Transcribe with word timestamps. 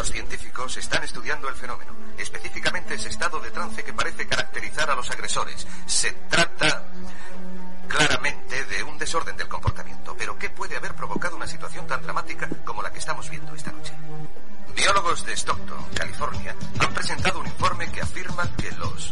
Los 0.00 0.12
científicos 0.12 0.78
están 0.78 1.04
estudiando 1.04 1.46
el 1.46 1.54
fenómeno, 1.54 1.92
específicamente 2.16 2.94
ese 2.94 3.10
estado 3.10 3.38
de 3.38 3.50
trance 3.50 3.84
que 3.84 3.92
parece 3.92 4.26
caracterizar 4.26 4.90
a 4.90 4.94
los 4.94 5.10
agresores. 5.10 5.66
Se 5.84 6.10
trata 6.30 6.84
claramente 7.86 8.64
de 8.64 8.82
un 8.82 8.96
desorden 8.96 9.36
del 9.36 9.46
comportamiento, 9.46 10.16
pero 10.16 10.38
¿qué 10.38 10.48
puede 10.48 10.74
haber 10.74 10.94
provocado 10.94 11.36
una 11.36 11.46
situación 11.46 11.86
tan 11.86 12.00
dramática 12.00 12.48
como 12.64 12.80
la 12.80 12.90
que 12.90 12.98
estamos 12.98 13.28
viendo 13.28 13.54
esta 13.54 13.72
noche? 13.72 13.92
Biólogos 14.74 15.26
de 15.26 15.34
Stockton, 15.34 15.84
California, 15.94 16.56
han 16.78 16.94
presentado 16.94 17.40
un 17.40 17.46
informe 17.46 17.92
que 17.92 18.00
afirma 18.00 18.50
que 18.56 18.72
los 18.72 19.10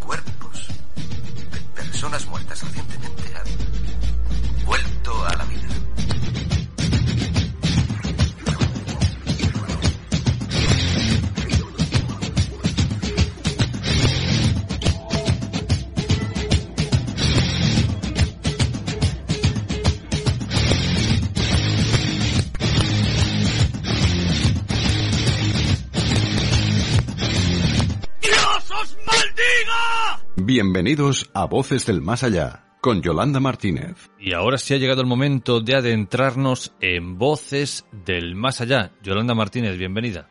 cuerpos 0.00 0.66
de 0.96 1.60
personas 1.76 2.26
muertas 2.26 2.60
recientemente 2.64 3.36
han 3.36 4.64
vuelto 4.66 5.24
a 5.24 5.36
la 5.36 5.44
vida. 5.44 5.68
¡Dios 28.68 28.80
os 28.82 28.96
maldiga! 29.06 30.22
Bienvenidos 30.36 31.30
a 31.32 31.46
Voces 31.46 31.86
del 31.86 32.02
Más 32.02 32.22
Allá, 32.22 32.64
con 32.82 33.00
Yolanda 33.00 33.40
Martínez. 33.40 34.10
Y 34.18 34.34
ahora 34.34 34.58
sí 34.58 34.74
ha 34.74 34.76
llegado 34.76 35.00
el 35.00 35.06
momento 35.06 35.60
de 35.60 35.74
adentrarnos 35.74 36.72
en 36.80 37.16
Voces 37.16 37.86
del 37.92 38.34
Más 38.34 38.60
Allá. 38.60 38.90
Yolanda 39.02 39.34
Martínez, 39.34 39.78
bienvenida. 39.78 40.28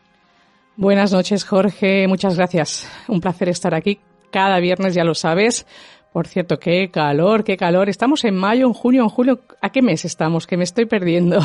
Buenas 0.76 1.12
noches, 1.14 1.46
Jorge. 1.46 2.08
Muchas 2.08 2.36
gracias. 2.36 2.88
Un 3.08 3.22
placer 3.22 3.50
estar 3.50 3.74
aquí 3.74 4.00
cada 4.32 4.60
viernes, 4.60 4.94
ya 4.94 5.04
lo 5.04 5.16
sabes. 5.16 5.66
Por 6.14 6.28
cierto, 6.28 6.60
qué 6.60 6.92
calor, 6.92 7.44
qué 7.44 7.58
calor. 7.58 7.90
Estamos 7.90 8.24
en 8.24 8.36
mayo, 8.36 8.68
en 8.68 8.74
junio, 8.74 9.02
en 9.04 9.10
julio. 9.10 9.42
¿A 9.62 9.72
qué 9.72 9.82
mes 9.82 10.06
estamos? 10.06 10.46
Que 10.46 10.58
me 10.58 10.64
estoy 10.64 10.86
perdiendo. 10.86 11.40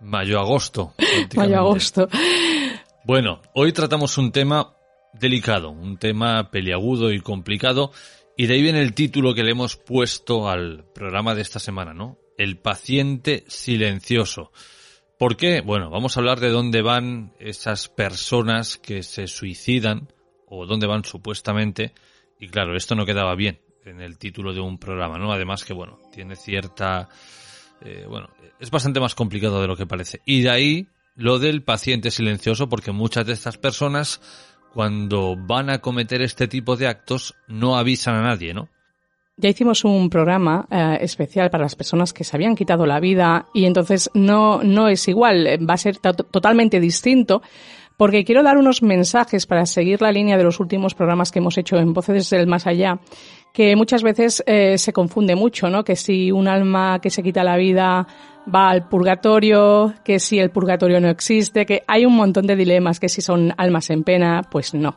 Mayo-agosto. 0.00 0.94
Mayo-agosto. 1.36 2.08
Bueno, 3.04 3.42
hoy 3.52 3.72
tratamos 3.72 4.16
un 4.16 4.32
tema 4.32 4.74
delicado, 5.18 5.70
un 5.70 5.96
tema 5.96 6.50
peliagudo 6.50 7.12
y 7.12 7.20
complicado, 7.20 7.92
y 8.36 8.46
de 8.46 8.54
ahí 8.54 8.62
viene 8.62 8.82
el 8.82 8.94
título 8.94 9.34
que 9.34 9.44
le 9.44 9.52
hemos 9.52 9.76
puesto 9.76 10.48
al 10.48 10.84
programa 10.94 11.34
de 11.34 11.42
esta 11.42 11.60
semana, 11.60 11.94
¿no? 11.94 12.18
El 12.36 12.58
paciente 12.58 13.44
silencioso. 13.46 14.50
¿Por 15.18 15.36
qué? 15.36 15.60
Bueno, 15.60 15.90
vamos 15.90 16.16
a 16.16 16.20
hablar 16.20 16.40
de 16.40 16.50
dónde 16.50 16.82
van 16.82 17.32
esas 17.38 17.88
personas 17.88 18.76
que 18.76 19.02
se 19.02 19.28
suicidan, 19.28 20.08
o 20.46 20.66
dónde 20.66 20.86
van 20.86 21.04
supuestamente, 21.04 21.94
y 22.38 22.48
claro, 22.48 22.76
esto 22.76 22.94
no 22.94 23.06
quedaba 23.06 23.34
bien 23.34 23.60
en 23.84 24.00
el 24.00 24.18
título 24.18 24.52
de 24.52 24.60
un 24.60 24.78
programa, 24.78 25.18
¿no? 25.18 25.32
Además 25.32 25.64
que, 25.64 25.74
bueno, 25.74 26.00
tiene 26.12 26.36
cierta... 26.36 27.08
eh, 27.82 28.06
bueno, 28.08 28.30
es 28.58 28.70
bastante 28.70 28.98
más 28.98 29.14
complicado 29.14 29.60
de 29.60 29.68
lo 29.68 29.76
que 29.76 29.86
parece. 29.86 30.20
Y 30.24 30.42
de 30.42 30.50
ahí 30.50 30.88
lo 31.16 31.38
del 31.38 31.62
paciente 31.62 32.10
silencioso, 32.10 32.68
porque 32.68 32.92
muchas 32.92 33.26
de 33.26 33.34
estas 33.34 33.58
personas 33.58 34.20
cuando 34.74 35.36
van 35.38 35.70
a 35.70 35.78
cometer 35.78 36.20
este 36.20 36.48
tipo 36.48 36.76
de 36.76 36.88
actos 36.88 37.34
no 37.48 37.76
avisan 37.78 38.16
a 38.16 38.22
nadie, 38.22 38.52
¿no? 38.52 38.68
Ya 39.36 39.48
hicimos 39.48 39.84
un 39.84 40.10
programa 40.10 40.66
eh, 40.70 40.98
especial 41.00 41.50
para 41.50 41.64
las 41.64 41.74
personas 41.74 42.12
que 42.12 42.22
se 42.24 42.36
habían 42.36 42.54
quitado 42.54 42.86
la 42.86 43.00
vida 43.00 43.46
y 43.54 43.64
entonces 43.64 44.10
no, 44.14 44.62
no 44.62 44.88
es 44.88 45.08
igual, 45.08 45.46
eh, 45.46 45.56
va 45.58 45.74
a 45.74 45.78
ser 45.78 45.98
to- 45.98 46.12
totalmente 46.14 46.78
distinto 46.78 47.42
porque 47.96 48.24
quiero 48.24 48.42
dar 48.42 48.56
unos 48.58 48.82
mensajes 48.82 49.46
para 49.46 49.66
seguir 49.66 50.02
la 50.02 50.12
línea 50.12 50.36
de 50.36 50.44
los 50.44 50.60
últimos 50.60 50.94
programas 50.94 51.30
que 51.32 51.38
hemos 51.38 51.56
hecho 51.58 51.76
en 51.78 51.92
Voces 51.92 52.30
del 52.30 52.46
Más 52.48 52.66
Allá, 52.66 52.98
que 53.54 53.76
muchas 53.76 54.02
veces 54.02 54.42
eh, 54.46 54.76
se 54.78 54.92
confunde 54.92 55.36
mucho, 55.36 55.70
¿no? 55.70 55.84
Que 55.84 55.94
si 55.94 56.32
un 56.32 56.48
alma 56.48 56.98
que 57.00 57.08
se 57.08 57.22
quita 57.22 57.44
la 57.44 57.56
vida 57.56 58.04
va 58.52 58.68
al 58.68 58.88
purgatorio, 58.88 59.94
que 60.02 60.18
si 60.18 60.40
el 60.40 60.50
purgatorio 60.50 61.00
no 61.00 61.08
existe, 61.08 61.64
que 61.64 61.84
hay 61.86 62.04
un 62.04 62.16
montón 62.16 62.48
de 62.48 62.56
dilemas, 62.56 62.98
que 62.98 63.08
si 63.08 63.22
son 63.22 63.54
almas 63.56 63.90
en 63.90 64.02
pena, 64.02 64.42
pues 64.50 64.74
no. 64.74 64.96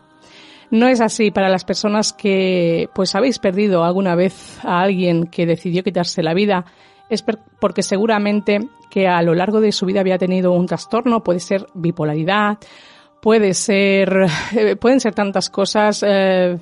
No 0.71 0.87
es 0.87 1.01
así 1.01 1.29
para 1.29 1.49
las 1.49 1.65
personas 1.65 2.13
que 2.13 2.89
pues 2.95 3.13
habéis 3.13 3.37
perdido 3.37 3.83
alguna 3.83 4.15
vez 4.15 4.57
a 4.63 4.81
alguien 4.81 5.27
que 5.27 5.45
decidió 5.45 5.83
quitarse 5.83 6.23
la 6.23 6.33
vida. 6.33 6.65
Es 7.11 7.23
porque 7.59 7.83
seguramente 7.83 8.59
que 8.89 9.07
a 9.07 9.21
lo 9.21 9.35
largo 9.35 9.61
de 9.61 9.71
su 9.71 9.85
vida 9.85 9.99
había 9.99 10.17
tenido 10.17 10.51
un 10.51 10.65
trastorno, 10.65 11.23
puede 11.23 11.41
ser 11.41 11.67
bipolaridad, 11.75 12.57
puede 13.21 13.53
ser, 13.53 14.27
pueden 14.81 14.99
ser 14.99 15.13
tantas 15.13 15.51
cosas, 15.51 16.03
eh, 16.05 16.57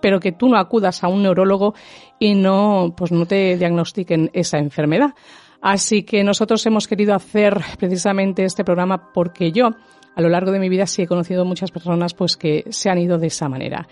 pero 0.00 0.20
que 0.20 0.32
tú 0.32 0.48
no 0.48 0.58
acudas 0.58 1.02
a 1.04 1.08
un 1.08 1.22
neurólogo 1.22 1.74
y 2.18 2.34
no, 2.34 2.94
pues 2.96 3.12
no 3.12 3.26
te 3.26 3.56
diagnostiquen 3.56 4.30
esa 4.32 4.58
enfermedad. 4.58 5.14
Así 5.60 6.04
que 6.04 6.24
nosotros 6.24 6.64
hemos 6.66 6.88
querido 6.88 7.14
hacer 7.14 7.60
precisamente 7.78 8.44
este 8.44 8.64
programa 8.64 9.12
porque 9.12 9.52
yo, 9.52 9.70
a 10.14 10.22
lo 10.22 10.28
largo 10.28 10.52
de 10.52 10.58
mi 10.58 10.68
vida 10.68 10.86
sí 10.86 11.02
he 11.02 11.06
conocido 11.06 11.44
muchas 11.44 11.70
personas 11.70 12.14
pues 12.14 12.36
que 12.36 12.64
se 12.70 12.88
han 12.88 12.98
ido 12.98 13.18
de 13.18 13.26
esa 13.26 13.48
manera. 13.48 13.86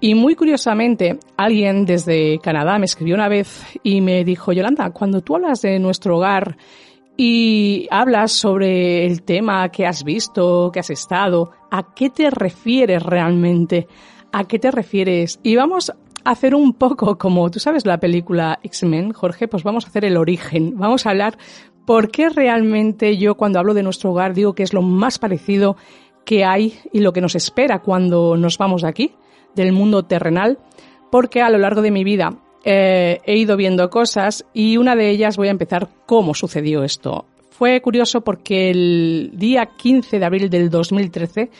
Y 0.00 0.14
muy 0.14 0.34
curiosamente, 0.34 1.18
alguien 1.36 1.86
desde 1.86 2.38
Canadá 2.40 2.78
me 2.78 2.84
escribió 2.84 3.14
una 3.14 3.28
vez 3.28 3.62
y 3.82 4.00
me 4.02 4.24
dijo, 4.24 4.52
Yolanda, 4.52 4.90
cuando 4.90 5.22
tú 5.22 5.36
hablas 5.36 5.62
de 5.62 5.78
nuestro 5.78 6.18
hogar 6.18 6.58
y 7.16 7.86
hablas 7.90 8.32
sobre 8.32 9.06
el 9.06 9.22
tema 9.22 9.68
que 9.70 9.86
has 9.86 10.04
visto, 10.04 10.70
que 10.72 10.80
has 10.80 10.90
estado, 10.90 11.52
¿a 11.70 11.94
qué 11.94 12.10
te 12.10 12.28
refieres 12.28 13.02
realmente? 13.02 13.86
¿A 14.36 14.48
qué 14.48 14.58
te 14.58 14.72
refieres? 14.72 15.38
Y 15.44 15.54
vamos 15.54 15.90
a 15.90 16.30
hacer 16.32 16.56
un 16.56 16.72
poco 16.72 17.16
como, 17.18 17.48
tú 17.52 17.60
sabes 17.60 17.86
la 17.86 18.00
película 18.00 18.58
X-Men, 18.64 19.12
Jorge, 19.12 19.46
pues 19.46 19.62
vamos 19.62 19.84
a 19.84 19.88
hacer 19.90 20.04
el 20.04 20.16
origen. 20.16 20.76
Vamos 20.76 21.06
a 21.06 21.10
hablar 21.10 21.38
por 21.86 22.10
qué 22.10 22.30
realmente 22.30 23.16
yo 23.16 23.36
cuando 23.36 23.60
hablo 23.60 23.74
de 23.74 23.84
nuestro 23.84 24.10
hogar 24.10 24.34
digo 24.34 24.56
que 24.56 24.64
es 24.64 24.72
lo 24.72 24.82
más 24.82 25.20
parecido 25.20 25.76
que 26.24 26.44
hay 26.44 26.76
y 26.92 26.98
lo 26.98 27.12
que 27.12 27.20
nos 27.20 27.36
espera 27.36 27.78
cuando 27.78 28.36
nos 28.36 28.58
vamos 28.58 28.82
de 28.82 28.88
aquí, 28.88 29.12
del 29.54 29.70
mundo 29.70 30.02
terrenal, 30.02 30.58
porque 31.12 31.40
a 31.40 31.48
lo 31.48 31.58
largo 31.58 31.80
de 31.80 31.92
mi 31.92 32.02
vida 32.02 32.36
eh, 32.64 33.20
he 33.26 33.36
ido 33.36 33.56
viendo 33.56 33.88
cosas 33.88 34.44
y 34.52 34.78
una 34.78 34.96
de 34.96 35.10
ellas 35.10 35.36
voy 35.36 35.46
a 35.46 35.52
empezar 35.52 35.88
cómo 36.06 36.34
sucedió 36.34 36.82
esto. 36.82 37.26
Fue 37.50 37.80
curioso 37.80 38.22
porque 38.22 38.70
el 38.70 39.30
día 39.34 39.66
15 39.76 40.18
de 40.18 40.24
abril 40.24 40.50
del 40.50 40.70
2013, 40.70 41.50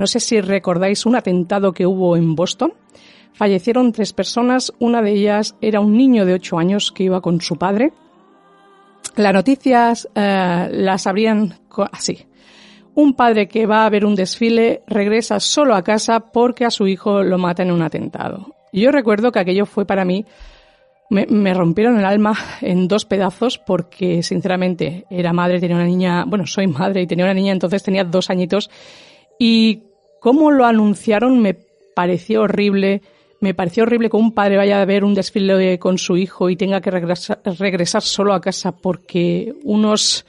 no 0.00 0.06
sé 0.06 0.18
si 0.18 0.40
recordáis 0.40 1.04
un 1.04 1.14
atentado 1.14 1.72
que 1.74 1.86
hubo 1.86 2.16
en 2.16 2.34
Boston, 2.34 2.72
fallecieron 3.34 3.92
tres 3.92 4.14
personas, 4.14 4.72
una 4.78 5.02
de 5.02 5.12
ellas 5.12 5.56
era 5.60 5.80
un 5.80 5.94
niño 5.94 6.24
de 6.24 6.32
8 6.32 6.58
años 6.58 6.90
que 6.90 7.02
iba 7.02 7.20
con 7.20 7.42
su 7.42 7.56
padre. 7.56 7.92
Las 9.16 9.34
noticias 9.34 10.08
eh, 10.14 10.68
las 10.72 11.06
abrían 11.06 11.54
así. 11.92 12.26
Un 12.94 13.12
padre 13.12 13.46
que 13.46 13.66
va 13.66 13.84
a 13.84 13.90
ver 13.90 14.06
un 14.06 14.14
desfile 14.14 14.82
regresa 14.86 15.38
solo 15.38 15.74
a 15.74 15.84
casa 15.84 16.32
porque 16.32 16.64
a 16.64 16.70
su 16.70 16.88
hijo 16.88 17.22
lo 17.22 17.36
mata 17.36 17.62
en 17.62 17.70
un 17.70 17.82
atentado. 17.82 18.56
Yo 18.72 18.92
recuerdo 18.92 19.30
que 19.30 19.40
aquello 19.40 19.66
fue 19.66 19.84
para 19.84 20.06
mí, 20.06 20.24
me, 21.10 21.26
me 21.26 21.52
rompieron 21.52 21.98
el 21.98 22.06
alma 22.06 22.34
en 22.62 22.88
dos 22.88 23.04
pedazos 23.04 23.58
porque 23.58 24.22
sinceramente 24.22 25.04
era 25.10 25.34
madre, 25.34 25.60
tenía 25.60 25.76
una 25.76 25.84
niña, 25.84 26.24
bueno, 26.24 26.46
soy 26.46 26.68
madre 26.68 27.02
y 27.02 27.06
tenía 27.06 27.26
una 27.26 27.34
niña, 27.34 27.52
entonces 27.52 27.82
tenía 27.82 28.04
dos 28.04 28.30
añitos 28.30 28.70
y 29.38 29.89
cómo 30.20 30.50
lo 30.50 30.64
anunciaron 30.64 31.40
me 31.40 31.56
pareció 31.94 32.42
horrible. 32.42 33.02
Me 33.40 33.54
pareció 33.54 33.84
horrible 33.84 34.10
que 34.10 34.16
un 34.16 34.32
padre 34.32 34.58
vaya 34.58 34.80
a 34.80 34.84
ver 34.84 35.02
un 35.02 35.14
desfile 35.14 35.78
con 35.78 35.96
su 35.98 36.16
hijo 36.16 36.50
y 36.50 36.56
tenga 36.56 36.80
que 36.80 36.90
regresar, 36.90 38.02
solo 38.02 38.34
a 38.34 38.40
casa 38.40 38.72
porque 38.72 39.54
unos, 39.64 40.26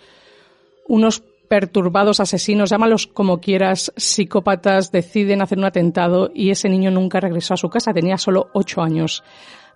unos 0.87 1.21
perturbados 1.49 2.21
asesinos, 2.21 2.69
llámalos 2.69 3.07
como 3.07 3.41
quieras, 3.41 3.91
psicópatas, 3.97 4.93
deciden 4.93 5.41
hacer 5.41 5.57
un 5.57 5.65
atentado 5.65 6.31
y 6.33 6.51
ese 6.51 6.69
niño 6.69 6.89
nunca 6.89 7.19
regresó 7.19 7.55
a 7.55 7.57
su 7.57 7.69
casa, 7.69 7.93
tenía 7.93 8.17
solo 8.17 8.47
ocho 8.53 8.81
años. 8.81 9.23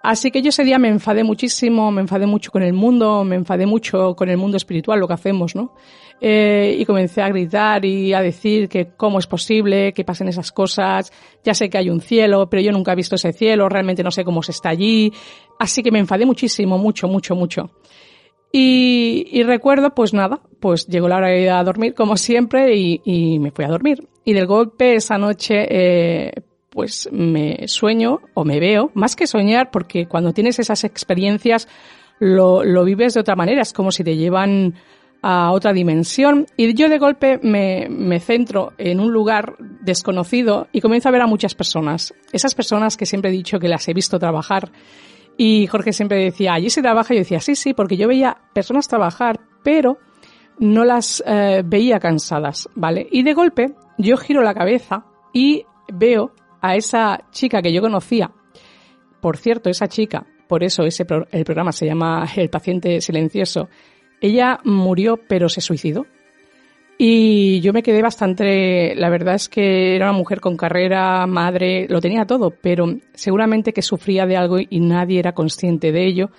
Así 0.02 0.32
que 0.32 0.42
yo 0.42 0.50
ese 0.50 0.64
día 0.64 0.80
me 0.80 0.88
enfadé 0.88 1.24
muchísimo, 1.24 1.92
me 1.92 2.00
enfadé 2.00 2.28
mucho 2.28 2.52
con 2.52 2.64
el 2.64 2.74
mundo, 2.74 3.26
me 3.26 3.36
enfadé 3.36 3.66
mucho 3.66 4.16
con 4.16 4.30
el 4.30 4.38
mundo 4.38 4.56
espiritual, 4.56 5.00
lo 5.00 5.08
que 5.08 5.16
hacemos, 5.16 5.56
¿no? 5.56 5.74
Eh, 6.22 6.78
y 6.80 6.86
comencé 6.86 7.22
a 7.22 7.28
gritar 7.28 7.84
y 7.84 8.14
a 8.14 8.22
decir 8.22 8.70
que 8.70 8.92
cómo 8.96 9.20
es 9.20 9.28
posible 9.28 9.92
que 9.94 10.06
pasen 10.06 10.30
esas 10.30 10.52
cosas, 10.52 11.12
ya 11.44 11.54
sé 11.54 11.70
que 11.70 11.78
hay 11.78 11.90
un 11.90 12.00
cielo, 12.00 12.50
pero 12.50 12.64
yo 12.64 12.72
nunca 12.72 12.94
he 12.94 12.96
visto 12.96 13.16
ese 13.16 13.34
cielo, 13.34 13.68
realmente 13.68 14.02
no 14.02 14.12
sé 14.12 14.24
cómo 14.24 14.42
se 14.42 14.52
está 14.52 14.70
allí. 14.70 15.12
Así 15.60 15.84
que 15.84 15.92
me 15.92 16.00
enfadé 16.00 16.26
muchísimo, 16.26 16.78
mucho, 16.78 17.08
mucho, 17.08 17.36
mucho. 17.36 17.70
Y, 18.52 19.28
y 19.32 19.44
recuerdo, 19.44 19.94
pues 19.94 20.14
nada, 20.14 20.40
pues 20.62 20.88
llegó 20.88 21.10
la 21.10 21.18
hora 21.18 21.28
de 21.28 21.42
ir 21.42 21.50
a 21.50 21.64
dormir 21.64 21.94
como 21.94 22.16
siempre 22.16 22.74
y, 22.76 23.38
me 23.40 23.52
fui 23.52 23.66
a 23.66 23.68
dormir. 23.68 24.08
Y 24.24 24.32
del 24.32 24.48
golpe 24.48 24.96
esa 24.96 25.18
noche, 25.18 25.68
eh, 25.70 26.32
pues 26.70 27.10
me 27.12 27.68
sueño 27.68 28.22
o 28.34 28.46
me 28.46 28.62
veo, 28.62 28.92
más 28.94 29.18
que 29.18 29.28
soñar, 29.28 29.72
porque 29.72 30.08
cuando 30.08 30.32
tienes 30.32 30.58
esas 30.60 30.86
experiencias 30.86 31.68
lo, 32.20 32.64
lo 32.64 32.86
vives 32.86 33.14
de 33.14 33.20
otra 33.20 33.36
manera, 33.36 33.62
es 33.62 33.74
como 33.74 33.92
si 33.92 34.06
te 34.06 34.16
llevan 34.16 34.76
a 35.28 35.52
otra 35.52 35.74
dimensión 35.74 36.46
y 36.56 36.76
yo 36.76 36.88
de 36.88 37.00
golpe 37.00 37.40
me, 37.42 37.88
me 37.90 38.20
centro 38.20 38.74
en 38.78 39.00
un 39.00 39.12
lugar 39.12 39.56
desconocido 39.82 40.68
y 40.72 40.82
comienzo 40.82 41.10
a 41.10 41.12
ver 41.12 41.22
a 41.22 41.26
muchas 41.26 41.56
personas. 41.56 42.14
Esas 42.32 42.54
personas 42.54 42.96
que 42.96 43.08
siempre 43.08 43.32
he 43.32 43.34
dicho 43.34 43.58
que 43.58 43.68
las 43.68 43.88
he 43.88 43.94
visto 43.96 44.20
trabajar 44.20 44.72
y 45.36 45.66
Jorge 45.66 45.94
siempre 45.94 46.24
decía, 46.24 46.54
allí 46.54 46.70
se 46.70 46.84
trabaja. 46.84 47.16
Yo 47.16 47.22
decía, 47.22 47.40
sí, 47.40 47.56
sí, 47.56 47.74
porque 47.74 47.98
yo 47.98 48.08
veía 48.08 48.38
personas 48.54 48.88
trabajar, 48.88 49.40
pero 49.64 49.98
no 50.60 50.86
las 50.86 51.24
eh, 51.26 51.64
veía 51.66 52.00
cansadas, 52.00 52.70
¿vale? 52.76 53.08
Y 53.12 53.24
de 53.24 53.34
golpe 53.34 53.74
yo 53.98 54.18
giro 54.18 54.44
la 54.44 54.54
cabeza 54.54 55.08
y 55.34 55.66
veo 55.92 56.34
a 56.62 56.76
esa 56.76 57.26
chica 57.32 57.64
que 57.64 57.74
yo 57.74 57.82
conocía. 57.82 58.30
Por 59.22 59.38
cierto, 59.38 59.72
esa 59.72 59.88
chica, 59.88 60.28
por 60.48 60.64
eso 60.64 60.84
ese 60.84 61.04
el 61.32 61.46
programa 61.46 61.72
se 61.72 61.88
llama 61.88 62.28
El 62.36 62.52
paciente 62.52 63.02
silencioso. 63.02 63.70
Ella 64.26 64.60
murió, 64.64 65.18
pero 65.18 65.50
se 65.50 65.62
suicidó. 65.62 66.08
Y 66.98 67.60
yo 67.62 67.74
me 67.74 67.84
quedé 67.84 68.02
bastante, 68.02 68.96
la 68.96 69.10
verdad 69.10 69.36
es 69.36 69.50
que 69.50 69.96
era 69.96 70.10
una 70.10 70.18
mujer 70.18 70.42
con 70.42 70.58
carrera, 70.58 71.28
madre, 71.28 71.86
lo 71.90 72.02
tenía 72.02 72.26
todo, 72.26 72.50
pero 72.50 72.88
seguramente 73.14 73.72
que 73.72 73.84
sufría 73.84 74.26
de 74.26 74.36
algo 74.36 74.58
y 74.58 74.80
nadie 74.80 75.20
era 75.20 75.34
consciente 75.34 75.92
de 75.92 76.08
ello. 76.08 76.32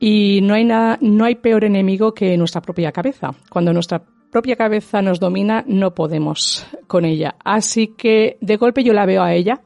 Y 0.00 0.40
no 0.42 0.54
hay 0.54 0.64
nada, 0.64 0.98
no 1.00 1.24
hay 1.24 1.36
peor 1.36 1.62
enemigo 1.62 2.12
que 2.12 2.36
nuestra 2.36 2.60
propia 2.60 2.90
cabeza. 2.90 3.30
Cuando 3.50 3.72
nuestra 3.72 4.02
propia 4.32 4.56
cabeza 4.56 5.00
nos 5.00 5.20
domina, 5.20 5.62
no 5.64 5.94
podemos 5.94 6.66
con 6.88 7.04
ella. 7.04 7.36
Así 7.44 7.94
que 7.96 8.36
de 8.40 8.56
golpe 8.56 8.82
yo 8.82 8.92
la 8.92 9.06
veo 9.06 9.22
a 9.22 9.32
ella, 9.32 9.60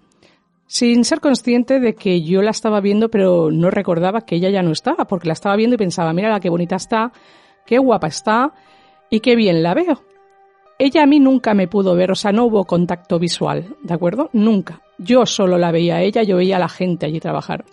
sin 0.70 1.05
ser 1.05 1.19
consciente 1.19 1.81
de 1.81 1.96
que 1.96 2.22
yo 2.22 2.43
la 2.43 2.52
estaba 2.52 2.81
viendo, 2.81 3.08
pero 3.11 3.50
no 3.50 3.72
recordaba 3.72 4.20
que 4.20 4.37
ella 4.37 4.50
ya 4.50 4.62
no 4.62 4.70
estaba, 4.70 5.05
porque 5.05 5.26
la 5.26 5.32
estaba 5.32 5.56
viendo 5.56 5.75
y 5.75 5.78
pensaba, 5.78 6.12
mira 6.12 6.31
la 6.31 6.38
qué 6.38 6.49
bonita 6.49 6.76
está, 6.76 7.11
qué 7.67 7.78
guapa 7.78 8.06
está, 8.06 8.52
y 9.11 9.19
qué 9.19 9.34
bien 9.34 9.64
la 9.64 9.75
veo. 9.75 10.00
Ella 10.78 11.02
a 11.02 11.06
mí 11.06 11.19
nunca 11.19 11.55
me 11.55 11.67
pudo 11.67 11.96
ver, 11.96 12.12
o 12.12 12.14
sea, 12.14 12.31
no 12.31 12.44
hubo 12.44 12.67
contacto 12.67 13.19
visual, 13.19 13.75
¿de 13.82 13.94
acuerdo? 13.94 14.31
Nunca. 14.32 14.81
Yo 14.96 15.26
solo 15.26 15.58
la 15.58 15.72
veía 15.72 15.96
a 15.96 16.02
ella, 16.02 16.22
yo 16.22 16.37
veía 16.37 16.58
a 16.58 16.61
la 16.61 16.69
gente 16.69 17.05
allí 17.05 17.19
trabajar. 17.19 17.64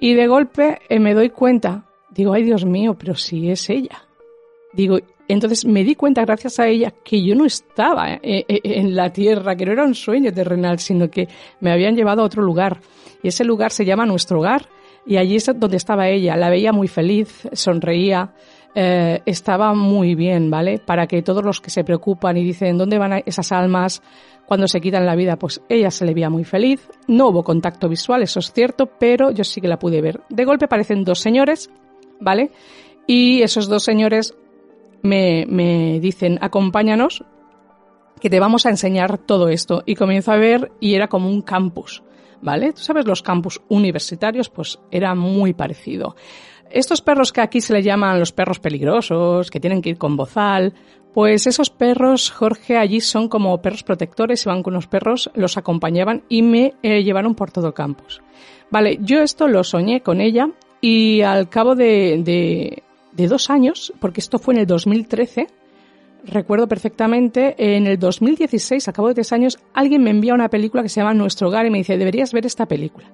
Y 0.00 0.14
de 0.14 0.26
golpe 0.26 0.78
eh, 0.88 1.00
me 1.00 1.12
doy 1.12 1.28
cuenta, 1.28 1.84
digo, 2.08 2.32
ay 2.32 2.44
Dios 2.44 2.64
mío, 2.64 2.96
pero 2.98 3.16
si 3.16 3.50
es 3.50 3.68
ella. 3.68 4.02
Digo, 4.72 4.98
entonces 5.28 5.64
me 5.64 5.84
di 5.84 5.94
cuenta 5.94 6.24
gracias 6.24 6.58
a 6.58 6.68
ella 6.68 6.92
que 7.02 7.22
yo 7.22 7.34
no 7.34 7.44
estaba 7.44 8.14
eh, 8.14 8.20
eh, 8.22 8.60
en 8.62 8.94
la 8.94 9.12
tierra, 9.12 9.56
que 9.56 9.66
no 9.66 9.72
era 9.72 9.84
un 9.84 9.94
sueño 9.94 10.32
terrenal, 10.32 10.78
sino 10.78 11.08
que 11.10 11.28
me 11.60 11.72
habían 11.72 11.96
llevado 11.96 12.22
a 12.22 12.26
otro 12.26 12.42
lugar. 12.42 12.80
Y 13.22 13.28
ese 13.28 13.44
lugar 13.44 13.72
se 13.72 13.84
llama 13.84 14.04
nuestro 14.04 14.40
hogar. 14.40 14.68
Y 15.06 15.16
allí 15.16 15.36
es 15.36 15.50
donde 15.56 15.76
estaba 15.76 16.08
ella. 16.08 16.36
La 16.36 16.50
veía 16.50 16.72
muy 16.72 16.88
feliz, 16.88 17.46
sonreía, 17.52 18.34
eh, 18.74 19.20
estaba 19.24 19.72
muy 19.74 20.14
bien, 20.14 20.50
¿vale? 20.50 20.78
Para 20.78 21.06
que 21.06 21.22
todos 21.22 21.44
los 21.44 21.60
que 21.60 21.70
se 21.70 21.84
preocupan 21.84 22.36
y 22.36 22.44
dicen 22.44 22.76
dónde 22.76 22.98
van 22.98 23.22
esas 23.24 23.52
almas 23.52 24.02
cuando 24.46 24.66
se 24.66 24.80
quitan 24.80 25.06
la 25.06 25.14
vida, 25.14 25.36
pues 25.36 25.62
ella 25.68 25.90
se 25.90 26.04
le 26.04 26.12
veía 26.12 26.28
muy 26.28 26.44
feliz. 26.44 26.86
No 27.06 27.28
hubo 27.28 27.42
contacto 27.42 27.88
visual, 27.88 28.22
eso 28.22 28.40
es 28.40 28.52
cierto, 28.52 28.86
pero 28.86 29.30
yo 29.30 29.44
sí 29.44 29.60
que 29.60 29.68
la 29.68 29.78
pude 29.78 30.02
ver. 30.02 30.20
De 30.28 30.44
golpe 30.44 30.66
aparecen 30.66 31.04
dos 31.04 31.20
señores, 31.20 31.70
¿vale? 32.20 32.50
Y 33.06 33.42
esos 33.42 33.68
dos 33.68 33.84
señores 33.84 34.34
me, 35.04 35.46
me 35.48 36.00
dicen, 36.00 36.38
acompáñanos, 36.40 37.24
que 38.20 38.30
te 38.30 38.40
vamos 38.40 38.66
a 38.66 38.70
enseñar 38.70 39.18
todo 39.18 39.48
esto. 39.48 39.82
Y 39.86 39.94
comienzo 39.94 40.32
a 40.32 40.36
ver 40.36 40.72
y 40.80 40.94
era 40.94 41.08
como 41.08 41.28
un 41.28 41.42
campus, 41.42 42.02
¿vale? 42.40 42.72
Tú 42.72 42.80
sabes, 42.80 43.06
los 43.06 43.22
campus 43.22 43.60
universitarios, 43.68 44.48
pues 44.48 44.80
era 44.90 45.14
muy 45.14 45.52
parecido. 45.52 46.16
Estos 46.70 47.02
perros 47.02 47.32
que 47.32 47.40
aquí 47.40 47.60
se 47.60 47.72
le 47.74 47.82
llaman 47.82 48.18
los 48.18 48.32
perros 48.32 48.58
peligrosos, 48.58 49.50
que 49.50 49.60
tienen 49.60 49.82
que 49.82 49.90
ir 49.90 49.98
con 49.98 50.16
bozal, 50.16 50.74
pues 51.12 51.46
esos 51.46 51.70
perros, 51.70 52.30
Jorge, 52.30 52.76
allí 52.76 53.00
son 53.00 53.28
como 53.28 53.62
perros 53.62 53.84
protectores, 53.84 54.44
van 54.46 54.62
con 54.62 54.74
los 54.74 54.88
perros, 54.88 55.30
los 55.34 55.56
acompañaban 55.56 56.24
y 56.28 56.42
me 56.42 56.74
eh, 56.82 57.04
llevaron 57.04 57.36
por 57.36 57.52
todo 57.52 57.68
el 57.68 57.74
campus. 57.74 58.20
Vale, 58.70 58.98
yo 59.02 59.20
esto 59.20 59.46
lo 59.46 59.62
soñé 59.62 60.00
con 60.00 60.20
ella 60.20 60.48
y 60.80 61.20
al 61.20 61.48
cabo 61.48 61.76
de, 61.76 62.20
de, 62.24 62.82
de 63.16 63.28
dos 63.28 63.50
años, 63.50 63.92
porque 64.00 64.20
esto 64.20 64.38
fue 64.38 64.54
en 64.54 64.60
el 64.60 64.66
2013, 64.66 65.46
recuerdo 66.24 66.66
perfectamente, 66.68 67.54
en 67.58 67.86
el 67.86 67.98
2016, 67.98 68.88
a 68.88 68.92
cabo 68.92 69.08
de 69.08 69.14
tres 69.14 69.32
años, 69.32 69.58
alguien 69.72 70.02
me 70.02 70.10
envía 70.10 70.34
una 70.34 70.48
película 70.48 70.82
que 70.82 70.88
se 70.88 71.00
llama 71.00 71.14
Nuestro 71.14 71.48
Hogar 71.48 71.66
y 71.66 71.70
me 71.70 71.78
dice, 71.78 71.96
deberías 71.96 72.32
ver 72.32 72.46
esta 72.46 72.66
película. 72.66 73.12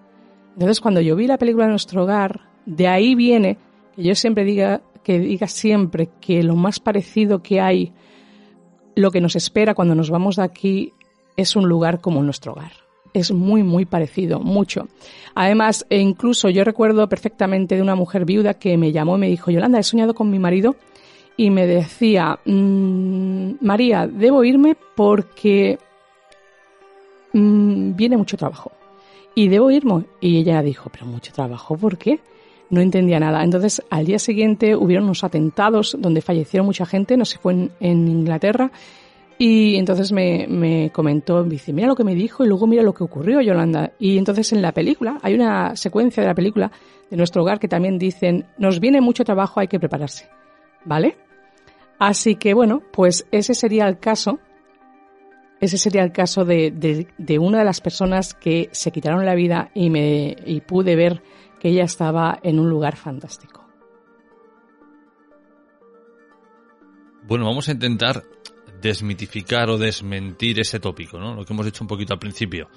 Entonces, 0.54 0.80
cuando 0.80 1.00
yo 1.00 1.16
vi 1.16 1.26
la 1.26 1.38
película 1.38 1.64
de 1.64 1.70
Nuestro 1.70 2.04
Hogar, 2.04 2.40
de 2.66 2.88
ahí 2.88 3.14
viene 3.14 3.58
que 3.94 4.02
yo 4.02 4.14
siempre 4.14 4.44
diga, 4.44 4.82
que 5.02 5.18
diga 5.18 5.46
siempre 5.46 6.10
que 6.20 6.42
lo 6.42 6.56
más 6.56 6.80
parecido 6.80 7.42
que 7.42 7.60
hay, 7.60 7.92
lo 8.94 9.10
que 9.10 9.20
nos 9.20 9.36
espera 9.36 9.74
cuando 9.74 9.94
nos 9.94 10.10
vamos 10.10 10.36
de 10.36 10.44
aquí, 10.44 10.92
es 11.36 11.56
un 11.56 11.68
lugar 11.68 12.00
como 12.00 12.22
nuestro 12.22 12.52
hogar. 12.52 12.72
Es 13.12 13.32
muy, 13.32 13.62
muy 13.62 13.84
parecido, 13.84 14.40
mucho. 14.40 14.88
Además, 15.34 15.86
e 15.90 15.98
incluso 15.98 16.48
yo 16.48 16.64
recuerdo 16.64 17.08
perfectamente 17.08 17.76
de 17.76 17.82
una 17.82 17.94
mujer 17.94 18.24
viuda 18.24 18.54
que 18.54 18.76
me 18.76 18.92
llamó 18.92 19.16
y 19.16 19.20
me 19.20 19.28
dijo, 19.28 19.50
Yolanda, 19.50 19.78
he 19.78 19.82
soñado 19.82 20.14
con 20.14 20.30
mi 20.30 20.38
marido 20.38 20.76
y 21.36 21.50
me 21.50 21.66
decía, 21.66 22.38
mm, 22.44 23.52
María, 23.60 24.06
debo 24.06 24.44
irme 24.44 24.76
porque 24.94 25.78
mm, 27.32 27.96
viene 27.96 28.16
mucho 28.16 28.36
trabajo. 28.36 28.72
Y 29.34 29.48
debo 29.48 29.70
irme. 29.70 30.04
Y 30.20 30.38
ella 30.38 30.62
dijo, 30.62 30.90
pero 30.90 31.06
mucho 31.06 31.32
trabajo, 31.32 31.76
¿por 31.76 31.98
qué? 31.98 32.20
no 32.70 32.80
entendía 32.80 33.20
nada. 33.20 33.44
Entonces, 33.44 33.82
al 33.90 34.06
día 34.06 34.18
siguiente 34.18 34.74
hubieron 34.74 35.04
unos 35.04 35.24
atentados 35.24 35.96
donde 35.98 36.22
fallecieron 36.22 36.66
mucha 36.66 36.86
gente, 36.86 37.16
no 37.16 37.24
sé, 37.24 37.38
fue 37.38 37.52
en, 37.52 38.08
Inglaterra, 38.08 38.70
y 39.42 39.76
entonces 39.76 40.12
me, 40.12 40.46
me, 40.46 40.90
comentó, 40.90 41.42
dice, 41.44 41.72
mira 41.72 41.88
lo 41.88 41.96
que 41.96 42.04
me 42.04 42.14
dijo 42.14 42.44
y 42.44 42.46
luego 42.46 42.66
mira 42.66 42.82
lo 42.82 42.92
que 42.92 43.04
ocurrió, 43.04 43.40
Yolanda. 43.40 43.90
Y 43.98 44.18
entonces 44.18 44.52
en 44.52 44.60
la 44.60 44.72
película, 44.72 45.18
hay 45.22 45.32
una 45.32 45.76
secuencia 45.76 46.22
de 46.22 46.28
la 46.28 46.34
película 46.34 46.70
de 47.10 47.16
nuestro 47.16 47.40
hogar 47.40 47.58
que 47.58 47.66
también 47.66 47.96
dicen, 47.96 48.44
nos 48.58 48.80
viene 48.80 49.00
mucho 49.00 49.24
trabajo, 49.24 49.58
hay 49.58 49.68
que 49.68 49.80
prepararse. 49.80 50.28
¿Vale? 50.84 51.16
Así 51.98 52.34
que 52.34 52.52
bueno, 52.52 52.82
pues 52.92 53.26
ese 53.30 53.54
sería 53.54 53.88
el 53.88 53.98
caso, 53.98 54.40
ese 55.58 55.78
sería 55.78 56.02
el 56.02 56.12
caso 56.12 56.44
de, 56.44 56.70
de, 56.70 57.06
de 57.16 57.38
una 57.38 57.60
de 57.60 57.64
las 57.64 57.80
personas 57.80 58.34
que 58.34 58.68
se 58.72 58.92
quitaron 58.92 59.24
la 59.24 59.34
vida 59.34 59.70
y 59.72 59.88
me, 59.88 60.36
y 60.44 60.60
pude 60.60 60.96
ver 60.96 61.22
que 61.58 61.70
ella 61.70 61.84
estaba 61.84 62.38
en 62.42 62.60
un 62.60 62.68
lugar 62.68 62.94
fantástico. 62.94 63.66
Bueno, 67.26 67.46
vamos 67.46 67.70
a 67.70 67.72
intentar 67.72 68.22
desmitificar 68.80 69.68
o 69.70 69.78
desmentir 69.78 70.60
ese 70.60 70.80
tópico, 70.80 71.18
¿no? 71.18 71.34
Lo 71.34 71.44
que 71.44 71.52
hemos 71.52 71.66
dicho 71.66 71.84
un 71.84 71.88
poquito 71.88 72.12
al 72.12 72.18
principio. 72.18 72.68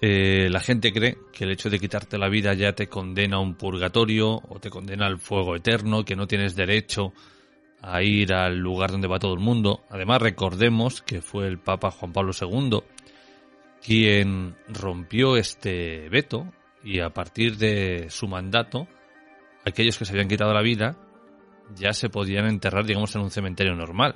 Eh, 0.00 0.48
la 0.50 0.60
gente 0.60 0.92
cree 0.92 1.18
que 1.32 1.44
el 1.44 1.50
hecho 1.50 1.70
de 1.70 1.78
quitarte 1.78 2.18
la 2.18 2.28
vida 2.28 2.54
ya 2.54 2.72
te 2.72 2.88
condena 2.88 3.36
a 3.36 3.40
un 3.40 3.54
purgatorio 3.54 4.40
o 4.48 4.60
te 4.60 4.70
condena 4.70 5.06
al 5.06 5.18
fuego 5.18 5.56
eterno, 5.56 6.04
que 6.04 6.16
no 6.16 6.26
tienes 6.26 6.54
derecho 6.54 7.12
a 7.80 8.02
ir 8.02 8.32
al 8.32 8.58
lugar 8.58 8.92
donde 8.92 9.08
va 9.08 9.18
todo 9.18 9.34
el 9.34 9.40
mundo. 9.40 9.84
Además, 9.90 10.22
recordemos 10.22 11.02
que 11.02 11.20
fue 11.20 11.46
el 11.46 11.58
Papa 11.58 11.90
Juan 11.90 12.12
Pablo 12.12 12.32
II 12.38 12.80
quien 13.82 14.56
rompió 14.68 15.36
este 15.36 16.08
veto 16.08 16.52
y 16.82 17.00
a 17.00 17.10
partir 17.10 17.56
de 17.56 18.06
su 18.10 18.28
mandato, 18.28 18.88
aquellos 19.64 19.98
que 19.98 20.04
se 20.04 20.12
habían 20.12 20.28
quitado 20.28 20.52
la 20.52 20.62
vida 20.62 20.96
ya 21.74 21.92
se 21.92 22.08
podían 22.08 22.46
enterrar, 22.46 22.86
digamos, 22.86 23.14
en 23.14 23.22
un 23.22 23.30
cementerio 23.30 23.74
normal. 23.74 24.14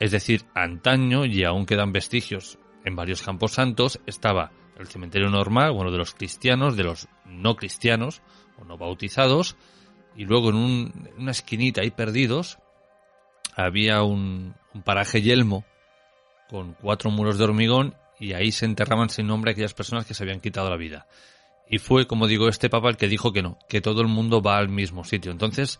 Es 0.00 0.10
decir, 0.10 0.46
antaño, 0.54 1.26
y 1.26 1.44
aún 1.44 1.66
quedan 1.66 1.92
vestigios 1.92 2.58
en 2.84 2.96
varios 2.96 3.22
campos 3.22 3.52
santos, 3.52 4.00
estaba 4.06 4.50
el 4.78 4.88
cementerio 4.88 5.28
normal, 5.28 5.72
bueno, 5.72 5.90
de 5.90 5.98
los 5.98 6.14
cristianos, 6.14 6.76
de 6.76 6.84
los 6.84 7.06
no 7.26 7.54
cristianos 7.54 8.22
o 8.58 8.64
no 8.64 8.78
bautizados, 8.78 9.56
y 10.16 10.24
luego 10.24 10.50
en, 10.50 11.12
una 11.18 11.30
esquinita 11.30 11.82
ahí 11.82 11.90
perdidos 11.90 12.58
había 13.54 14.02
un, 14.02 14.54
un 14.74 14.82
paraje 14.82 15.20
yelmo 15.20 15.64
con 16.48 16.72
cuatro 16.74 17.10
muros 17.10 17.38
de 17.38 17.44
hormigón 17.44 17.94
y 18.18 18.32
ahí 18.32 18.52
se 18.52 18.64
enterraban 18.64 19.10
sin 19.10 19.26
nombre 19.26 19.52
aquellas 19.52 19.74
personas 19.74 20.06
que 20.06 20.14
se 20.14 20.22
habían 20.22 20.40
quitado 20.40 20.70
la 20.70 20.76
vida. 20.76 21.06
Y 21.68 21.78
fue, 21.78 22.06
como 22.06 22.26
digo, 22.26 22.48
este 22.48 22.68
papa 22.68 22.88
el 22.88 22.96
que 22.96 23.06
dijo 23.06 23.32
que 23.32 23.42
no, 23.42 23.58
que 23.68 23.80
todo 23.80 24.00
el 24.00 24.08
mundo 24.08 24.42
va 24.42 24.56
al 24.56 24.68
mismo 24.68 25.04
sitio. 25.04 25.30
Entonces, 25.30 25.78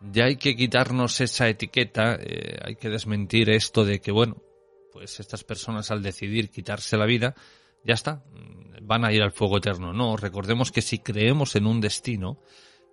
ya 0.00 0.24
hay 0.24 0.36
que 0.36 0.56
quitarnos 0.56 1.20
esa 1.20 1.48
etiqueta, 1.48 2.16
eh, 2.20 2.58
hay 2.62 2.76
que 2.76 2.88
desmentir 2.88 3.50
esto 3.50 3.84
de 3.84 4.00
que, 4.00 4.12
bueno, 4.12 4.42
pues 4.92 5.20
estas 5.20 5.44
personas 5.44 5.90
al 5.90 6.02
decidir 6.02 6.50
quitarse 6.50 6.96
la 6.96 7.06
vida, 7.06 7.34
ya 7.84 7.94
está, 7.94 8.22
van 8.82 9.04
a 9.04 9.12
ir 9.12 9.22
al 9.22 9.32
fuego 9.32 9.58
eterno. 9.58 9.92
No, 9.92 10.16
recordemos 10.16 10.72
que 10.72 10.82
si 10.82 10.98
creemos 10.98 11.56
en 11.56 11.66
un 11.66 11.80
destino, 11.80 12.40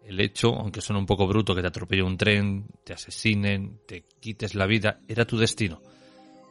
el 0.05 0.19
hecho, 0.19 0.53
aunque 0.55 0.81
suene 0.81 0.99
un 0.99 1.05
poco 1.05 1.27
bruto, 1.27 1.55
que 1.55 1.61
te 1.61 1.67
atropelle 1.67 2.03
un 2.03 2.17
tren, 2.17 2.67
te 2.83 2.93
asesinen, 2.93 3.79
te 3.87 4.05
quites 4.19 4.53
la 4.53 4.65
vida, 4.65 4.99
era 5.07 5.25
tu 5.25 5.37
destino. 5.37 5.81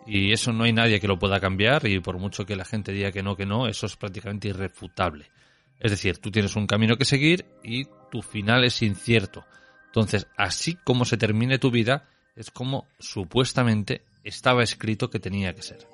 Y 0.07 0.33
eso 0.33 0.53
no 0.53 0.65
hay 0.65 0.73
nadie 0.73 1.01
que 1.01 1.07
lo 1.07 1.19
pueda 1.19 1.39
cambiar 1.39 1.87
y 1.87 2.01
por 2.01 2.19
mucho 2.19 2.45
que 2.45 2.57
la 2.57 2.65
gente 2.65 2.93
diga 2.93 3.13
que 3.13 3.23
no, 3.23 3.37
que 3.37 3.47
no, 3.47 3.69
eso 3.69 3.87
es 3.87 3.97
prácticamente 3.97 4.49
irrefutable. 4.49 5.31
Es 5.79 5.91
decir, 5.91 6.19
tú 6.19 6.31
tienes 6.31 6.57
un 6.57 6.67
camino 6.67 6.97
que 6.97 7.05
seguir 7.05 7.45
y 7.63 7.85
tu 8.11 8.23
final 8.23 8.65
es 8.65 8.83
incierto. 8.83 9.45
Entonces, 9.93 10.27
así 10.39 10.79
como 10.85 11.05
se 11.05 11.19
termine 11.19 11.59
tu 11.59 11.71
vida, 11.71 12.09
Es 12.35 12.51
como 12.51 12.87
supuestamente 12.99 14.01
estaba 14.25 14.63
escrito 14.63 15.11
que 15.11 15.21
tenía 15.21 15.55
que 15.55 15.61
ser. 15.61 15.87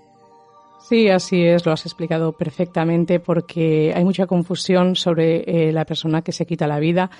Sí, 0.89 1.09
así 1.09 1.45
es, 1.45 1.67
lo 1.67 1.73
has 1.73 1.85
explicado 1.85 2.33
perfectamente 2.33 3.19
porque 3.19 3.93
hay 3.95 4.05
mucha 4.05 4.27
confusión 4.27 4.95
sobre 4.95 5.43
eh, 5.47 5.73
la 5.73 5.85
persona 5.85 6.23
que 6.23 6.31
se 6.31 6.47
quita 6.47 6.69
la 6.69 6.79
vida. 6.79 7.11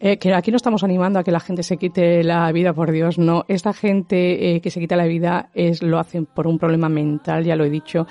Eh, 0.00 0.18
que 0.18 0.34
aquí 0.34 0.50
no 0.50 0.56
estamos 0.56 0.82
animando 0.82 1.20
a 1.20 1.22
que 1.22 1.30
la 1.30 1.38
gente 1.38 1.62
se 1.62 1.76
quite 1.76 2.24
la 2.24 2.50
vida, 2.50 2.74
por 2.74 2.90
Dios, 2.90 3.16
no. 3.16 3.44
Esta 3.46 3.72
gente 3.72 4.56
eh, 4.56 4.60
que 4.60 4.70
se 4.70 4.80
quita 4.80 4.96
la 4.96 5.06
vida 5.06 5.50
es 5.54 5.82
lo 5.82 6.00
hacen 6.00 6.26
por 6.26 6.48
un 6.48 6.58
problema 6.58 6.88
mental, 6.88 7.44
ya 7.44 7.54
lo 7.54 7.64
he 7.64 7.70
dicho. 7.70 8.08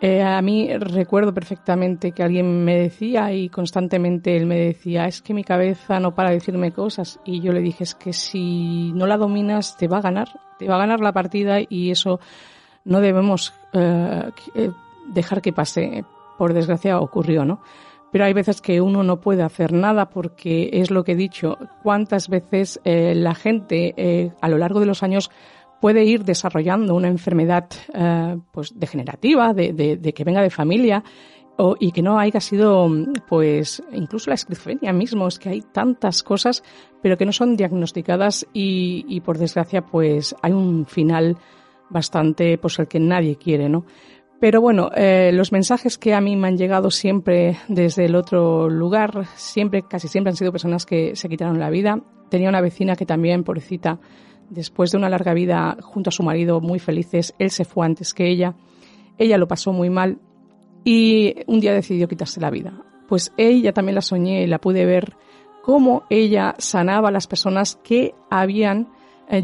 A 0.00 0.40
mí 0.42 0.68
recuerdo 0.76 1.34
perfectamente 1.34 2.12
que 2.12 2.22
alguien 2.22 2.64
me 2.64 2.76
decía 2.76 3.32
y 3.32 3.48
constantemente 3.48 4.36
él 4.36 4.46
me 4.46 4.58
decía, 4.58 5.06
es 5.06 5.22
que 5.22 5.34
mi 5.34 5.42
cabeza 5.42 5.98
no 5.98 6.14
para 6.14 6.30
de 6.30 6.36
decirme 6.36 6.72
cosas 6.72 7.18
y 7.24 7.40
yo 7.40 7.52
le 7.52 7.60
dije, 7.60 7.84
es 7.84 7.94
que 7.94 8.12
si 8.12 8.92
no 8.92 9.06
la 9.06 9.16
dominas 9.16 9.76
te 9.76 9.88
va 9.88 9.98
a 9.98 10.02
ganar, 10.02 10.28
te 10.58 10.68
va 10.68 10.76
a 10.76 10.78
ganar 10.78 11.00
la 11.00 11.12
partida 11.12 11.58
y 11.68 11.90
eso 11.90 12.20
no 12.84 13.00
debemos 13.00 13.52
eh, 13.72 14.30
eh, 14.54 14.70
dejar 15.08 15.42
que 15.42 15.52
pase. 15.52 16.04
Por 16.38 16.52
desgracia 16.54 17.00
ocurrió, 17.00 17.44
¿no? 17.44 17.60
Pero 18.12 18.24
hay 18.24 18.32
veces 18.32 18.62
que 18.62 18.80
uno 18.80 19.02
no 19.02 19.20
puede 19.20 19.42
hacer 19.42 19.72
nada 19.72 20.08
porque 20.08 20.70
es 20.72 20.90
lo 20.90 21.04
que 21.04 21.12
he 21.12 21.16
dicho. 21.16 21.58
¿Cuántas 21.82 22.28
veces 22.28 22.80
eh, 22.84 23.14
la 23.14 23.34
gente 23.34 24.32
a 24.40 24.48
lo 24.48 24.56
largo 24.56 24.80
de 24.80 24.86
los 24.86 25.02
años 25.02 25.30
puede 25.80 26.04
ir 26.04 26.24
desarrollando 26.24 26.94
una 26.94 27.08
enfermedad 27.08 27.68
pues 28.52 28.78
degenerativa, 28.78 29.52
de, 29.54 30.12
que 30.14 30.24
venga 30.24 30.42
de 30.42 30.50
familia 30.50 31.04
o, 31.56 31.76
y 31.78 31.90
que 31.92 32.02
no 32.02 32.18
haya 32.18 32.40
sido, 32.40 32.88
pues, 33.26 33.82
incluso 33.92 34.30
la 34.30 34.34
esquizofrenia 34.34 34.92
mismo, 34.92 35.26
es 35.26 35.40
que 35.40 35.48
hay 35.48 35.60
tantas 35.60 36.22
cosas, 36.22 36.62
pero 37.02 37.16
que 37.16 37.26
no 37.26 37.32
son 37.32 37.56
diagnosticadas 37.56 38.46
y, 38.52 39.04
y 39.08 39.20
por 39.20 39.38
desgracia, 39.38 39.82
pues, 39.84 40.36
hay 40.40 40.52
un 40.52 40.86
final 40.86 41.36
bastante, 41.90 42.58
pues 42.58 42.78
el 42.78 42.86
que 42.86 43.00
nadie 43.00 43.36
quiere, 43.36 43.68
¿no? 43.68 43.84
Pero 44.40 44.60
bueno, 44.60 44.90
eh, 44.94 45.32
los 45.32 45.50
mensajes 45.50 45.98
que 45.98 46.14
a 46.14 46.20
mí 46.20 46.36
me 46.36 46.46
han 46.46 46.56
llegado 46.56 46.92
siempre 46.92 47.58
desde 47.66 48.04
el 48.04 48.14
otro 48.14 48.68
lugar, 48.68 49.26
siempre, 49.34 49.82
casi 49.82 50.06
siempre 50.06 50.30
han 50.30 50.36
sido 50.36 50.52
personas 50.52 50.86
que 50.86 51.16
se 51.16 51.28
quitaron 51.28 51.58
la 51.58 51.70
vida. 51.70 52.00
Tenía 52.30 52.48
una 52.48 52.60
vecina 52.60 52.94
que 52.94 53.04
también, 53.04 53.42
pobrecita, 53.42 53.98
después 54.50 54.90
de 54.90 54.98
una 54.98 55.08
larga 55.08 55.34
vida 55.34 55.76
junto 55.82 56.10
a 56.10 56.12
su 56.12 56.22
marido, 56.22 56.60
muy 56.60 56.78
felices, 56.78 57.34
él 57.38 57.50
se 57.50 57.64
fue 57.64 57.86
antes 57.86 58.14
que 58.14 58.28
ella. 58.28 58.54
Ella 59.18 59.38
lo 59.38 59.48
pasó 59.48 59.72
muy 59.72 59.90
mal 59.90 60.18
y 60.84 61.34
un 61.46 61.60
día 61.60 61.72
decidió 61.72 62.08
quitarse 62.08 62.40
la 62.40 62.50
vida. 62.50 62.84
Pues 63.08 63.32
ella 63.36 63.72
también 63.72 63.94
la 63.94 64.02
soñé 64.02 64.42
y 64.42 64.46
la 64.46 64.60
pude 64.60 64.84
ver 64.84 65.16
cómo 65.62 66.04
ella 66.10 66.54
sanaba 66.58 67.08
a 67.08 67.12
las 67.12 67.26
personas 67.26 67.76
que 67.82 68.14
habían 68.30 68.88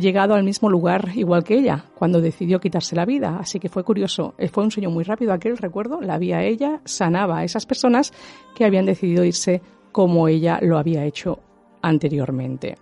llegado 0.00 0.34
al 0.34 0.44
mismo 0.44 0.70
lugar 0.70 1.10
igual 1.14 1.44
que 1.44 1.58
ella 1.58 1.84
cuando 1.94 2.20
decidió 2.20 2.60
quitarse 2.60 2.96
la 2.96 3.04
vida. 3.04 3.38
Así 3.38 3.58
que 3.60 3.68
fue 3.68 3.84
curioso. 3.84 4.34
Eh, 4.38 4.48
fue 4.48 4.64
un 4.64 4.70
sueño 4.70 4.90
muy 4.90 5.04
rápido 5.04 5.32
aquel, 5.32 5.58
recuerdo. 5.58 6.00
La 6.00 6.18
vi 6.18 6.32
a 6.32 6.42
ella, 6.42 6.80
sanaba 6.84 7.38
a 7.38 7.44
esas 7.44 7.66
personas 7.66 8.12
que 8.54 8.64
habían 8.64 8.86
decidido 8.86 9.24
irse 9.24 9.60
como 9.92 10.28
ella 10.28 10.58
lo 10.60 10.78
había 10.78 11.04
hecho 11.04 11.40
anteriormente. 11.84 12.76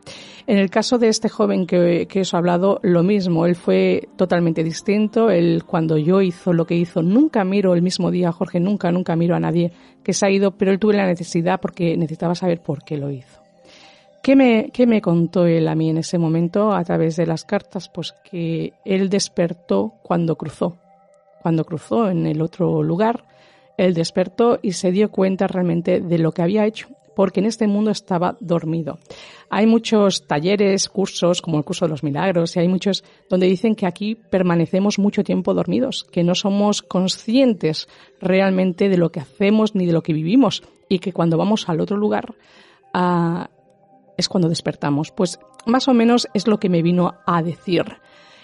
En 0.46 0.58
el 0.58 0.70
caso 0.70 0.98
de 0.98 1.08
este 1.08 1.28
joven 1.28 1.66
que, 1.66 2.06
que, 2.08 2.20
os 2.20 2.32
he 2.32 2.36
hablado, 2.36 2.80
lo 2.82 3.02
mismo, 3.02 3.46
él 3.46 3.54
fue 3.54 4.08
totalmente 4.16 4.64
distinto. 4.64 5.30
Él, 5.30 5.64
cuando 5.66 5.98
yo 5.98 6.20
hizo 6.20 6.52
lo 6.52 6.66
que 6.66 6.76
hizo, 6.76 7.02
nunca 7.02 7.44
miro 7.44 7.74
el 7.74 7.82
mismo 7.82 8.10
día, 8.10 8.32
Jorge, 8.32 8.60
nunca, 8.60 8.90
nunca 8.90 9.16
miro 9.16 9.36
a 9.36 9.40
nadie 9.40 9.72
que 10.02 10.12
se 10.12 10.26
ha 10.26 10.30
ido, 10.30 10.52
pero 10.52 10.70
él 10.72 10.78
tuve 10.78 10.94
la 10.94 11.06
necesidad 11.06 11.60
porque 11.60 11.96
necesitaba 11.96 12.34
saber 12.34 12.60
por 12.60 12.84
qué 12.84 12.96
lo 12.96 13.10
hizo. 13.10 13.40
¿Qué 14.22 14.36
me, 14.36 14.70
¿Qué 14.72 14.86
me 14.86 15.00
contó 15.00 15.46
él 15.46 15.66
a 15.66 15.74
mí 15.74 15.90
en 15.90 15.98
ese 15.98 16.16
momento 16.16 16.72
a 16.72 16.84
través 16.84 17.16
de 17.16 17.26
las 17.26 17.44
cartas? 17.44 17.88
Pues 17.88 18.14
que 18.30 18.72
él 18.84 19.10
despertó 19.10 19.94
cuando 20.02 20.36
cruzó, 20.36 20.76
cuando 21.42 21.64
cruzó 21.64 22.08
en 22.08 22.26
el 22.26 22.40
otro 22.40 22.84
lugar, 22.84 23.24
él 23.76 23.94
despertó 23.94 24.60
y 24.62 24.72
se 24.72 24.92
dio 24.92 25.10
cuenta 25.10 25.48
realmente 25.48 26.00
de 26.00 26.18
lo 26.18 26.30
que 26.30 26.42
había 26.42 26.66
hecho, 26.66 26.88
porque 27.14 27.40
en 27.40 27.46
este 27.46 27.66
mundo 27.66 27.90
estaba 27.90 28.36
dormido. 28.40 28.98
Hay 29.50 29.66
muchos 29.66 30.26
talleres, 30.26 30.88
cursos, 30.88 31.42
como 31.42 31.58
el 31.58 31.64
curso 31.64 31.84
de 31.84 31.90
los 31.90 32.02
milagros, 32.02 32.56
y 32.56 32.60
hay 32.60 32.68
muchos 32.68 33.04
donde 33.28 33.46
dicen 33.46 33.74
que 33.74 33.86
aquí 33.86 34.14
permanecemos 34.14 34.98
mucho 34.98 35.24
tiempo 35.24 35.54
dormidos, 35.54 36.04
que 36.10 36.24
no 36.24 36.34
somos 36.34 36.82
conscientes 36.82 37.88
realmente 38.20 38.88
de 38.88 38.96
lo 38.96 39.10
que 39.10 39.20
hacemos 39.20 39.74
ni 39.74 39.86
de 39.86 39.92
lo 39.92 40.02
que 40.02 40.12
vivimos, 40.12 40.62
y 40.88 40.98
que 40.98 41.12
cuando 41.12 41.36
vamos 41.36 41.68
al 41.68 41.80
otro 41.80 41.96
lugar, 41.96 42.34
a 42.92 43.48
es 44.16 44.28
cuando 44.28 44.48
despertamos. 44.48 45.10
Pues 45.10 45.38
más 45.66 45.88
o 45.88 45.94
menos 45.94 46.28
es 46.34 46.46
lo 46.46 46.58
que 46.58 46.68
me 46.68 46.82
vino 46.82 47.14
a 47.26 47.42
decir. 47.42 47.84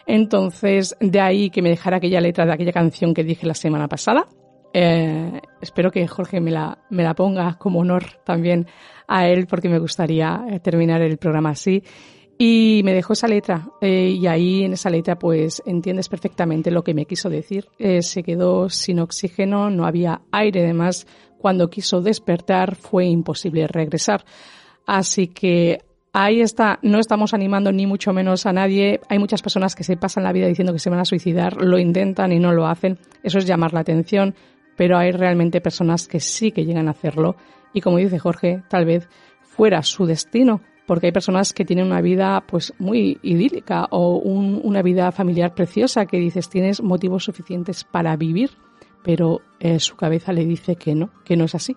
Entonces, 0.07 0.97
de 1.01 1.21
ahí 1.21 1.51
que 1.51 1.63
me 1.63 1.69
dejara 1.69 1.99
aquella 1.99 2.21
letra 2.21 2.47
de 2.47 2.53
aquella 2.53 2.73
canción 2.73 3.15
que 3.15 3.25
dije 3.25 3.47
la 3.47 3.55
semana 3.55 3.89
pasada. 3.89 4.27
Eh, 4.73 5.41
espero 5.61 5.91
que 5.91 6.07
Jorge 6.07 6.41
me 6.41 6.51
la, 6.51 6.79
me 6.91 7.03
la 7.03 7.15
ponga 7.15 7.55
como 7.59 7.81
honor 7.81 8.05
también 8.25 8.67
a 9.07 9.27
él 9.29 9.47
porque 9.47 9.69
me 9.69 9.79
gustaría 9.79 10.45
eh, 10.51 10.61
terminar 10.61 11.03
el 11.03 11.17
programa 11.19 11.51
así. 11.51 11.83
Y 12.41 12.83
me 12.85 12.95
dejó 12.95 13.15
esa 13.15 13.27
letra 13.27 13.69
eh, 13.81 14.15
y 14.17 14.27
ahí 14.29 14.63
en 14.63 14.75
esa 14.75 14.91
letra 14.91 15.19
pues 15.19 15.61
entiendes 15.67 16.09
perfectamente 16.09 16.71
lo 16.71 16.85
que 16.85 16.95
me 16.95 17.05
quiso 17.05 17.29
decir. 17.29 17.67
se 18.01 18.23
quedó 18.23 18.71
sin 18.71 19.01
oxígeno, 19.01 19.71
no 19.71 19.85
había 19.85 20.21
aire, 20.31 20.63
además 20.63 21.07
cuando 21.39 21.69
quiso 21.69 22.01
despertar 22.01 22.77
fue 22.77 23.07
imposible 23.07 23.67
regresar. 23.67 24.25
Así 24.87 25.29
que 25.29 25.83
ahí 26.13 26.41
está, 26.41 26.79
no 26.83 26.99
estamos 26.99 27.35
animando 27.35 27.73
ni 27.73 27.87
mucho 27.87 28.13
menos 28.13 28.47
a 28.47 28.53
nadie. 28.53 29.01
Hay 29.09 29.19
muchas 29.19 29.43
personas 29.43 29.75
que 29.75 29.85
se 29.85 29.97
pasan 29.97 30.25
la 30.25 30.33
vida 30.33 30.47
diciendo 30.47 30.73
que 30.73 30.79
se 30.79 30.91
van 30.91 31.01
a 31.01 31.05
suicidar, 31.05 31.63
lo 31.63 31.79
intentan 31.79 32.33
y 32.33 32.39
no 32.39 32.53
lo 32.53 32.67
hacen. 32.67 32.99
Eso 33.23 33.39
es 33.39 33.47
llamar 33.47 33.73
la 33.73 33.81
atención, 33.81 34.35
pero 34.79 34.97
hay 34.97 35.11
realmente 35.11 35.61
personas 35.61 36.07
que 36.07 36.21
sí 36.21 36.53
que 36.53 36.65
llegan 36.65 36.87
a 36.87 36.93
hacerlo. 36.93 37.35
Y 37.75 37.81
como 37.81 37.99
dice 37.99 38.21
Jorge, 38.21 38.63
tal 38.69 38.87
vez 38.87 39.09
fuera 39.43 39.83
su 39.83 40.07
destino, 40.07 40.61
porque 40.87 41.07
hay 41.07 41.13
personas 41.13 41.53
que 41.53 41.65
tienen 41.65 41.87
una 41.87 42.01
vida 42.01 42.45
pues 42.47 42.73
muy 42.79 43.19
idílica 43.23 43.89
o 43.91 44.19
una 44.19 44.81
vida 44.83 45.11
familiar 45.11 45.53
preciosa 45.53 46.07
que 46.07 46.19
dices 46.19 46.49
tienes 46.49 46.81
motivos 46.81 47.25
suficientes 47.25 47.83
para 47.83 48.17
vivir, 48.17 48.53
pero 49.03 49.41
eh, 49.59 49.81
su 49.81 49.97
cabeza 49.97 50.33
le 50.33 50.47
dice 50.47 50.77
que 50.77 50.95
no, 50.95 51.11
que 51.25 51.37
no 51.37 51.47
es 51.47 51.57
así. 51.57 51.77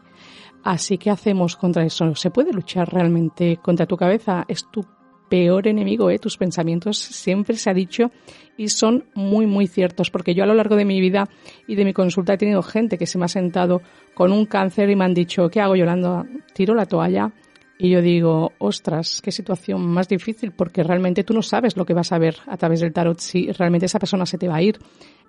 Así 0.64 1.00
que 1.00 1.10
hacemos 1.10 1.56
contra 1.56 1.84
eso. 1.84 2.14
¿Se 2.14 2.30
puede 2.30 2.54
luchar 2.54 2.94
realmente 2.94 3.58
contra 3.58 3.88
tu 3.88 3.98
cabeza? 3.98 4.46
Es 4.48 4.70
tu 4.70 4.86
peor 5.32 5.66
enemigo, 5.70 6.10
¿eh? 6.10 6.20
Tus 6.20 6.36
pensamientos 6.36 6.98
siempre 6.98 7.56
se 7.56 7.70
ha 7.70 7.74
dicho 7.74 8.12
y 8.58 8.68
son 8.68 9.06
muy, 9.14 9.48
muy 9.48 9.66
ciertos, 9.66 10.12
porque 10.12 10.36
yo 10.36 10.44
a 10.44 10.46
lo 10.46 10.54
largo 10.54 10.76
de 10.76 10.84
mi 10.84 11.00
vida 11.00 11.30
y 11.68 11.76
de 11.76 11.86
mi 11.86 11.94
consulta 11.94 12.34
he 12.34 12.38
tenido 12.38 12.62
gente 12.62 12.98
que 12.98 13.08
se 13.08 13.18
me 13.18 13.24
ha 13.24 13.30
sentado 13.30 13.82
con 14.14 14.34
un 14.34 14.46
cáncer 14.46 14.90
y 14.90 14.98
me 14.98 15.06
han 15.06 15.14
dicho, 15.14 15.48
¿qué 15.48 15.62
hago 15.62 15.78
Yolanda? 15.78 16.26
¿Tiro 16.54 16.76
la 16.76 16.86
toalla? 16.86 17.32
Y 17.80 17.92
yo 17.92 18.02
digo, 18.02 18.52
ostras, 18.58 19.22
qué 19.24 19.32
situación 19.32 19.88
más 19.88 20.10
difícil, 20.10 20.52
porque 20.52 20.84
realmente 20.84 21.24
tú 21.24 21.34
no 21.34 21.42
sabes 21.42 21.78
lo 21.78 21.86
que 21.86 21.94
vas 21.94 22.12
a 22.12 22.20
ver 22.20 22.36
a 22.48 22.58
través 22.58 22.82
del 22.82 22.92
tarot, 22.92 23.18
si 23.20 23.50
realmente 23.54 23.86
esa 23.86 24.00
persona 24.00 24.26
se 24.26 24.38
te 24.38 24.50
va 24.50 24.58
a 24.58 24.62
ir. 24.62 24.80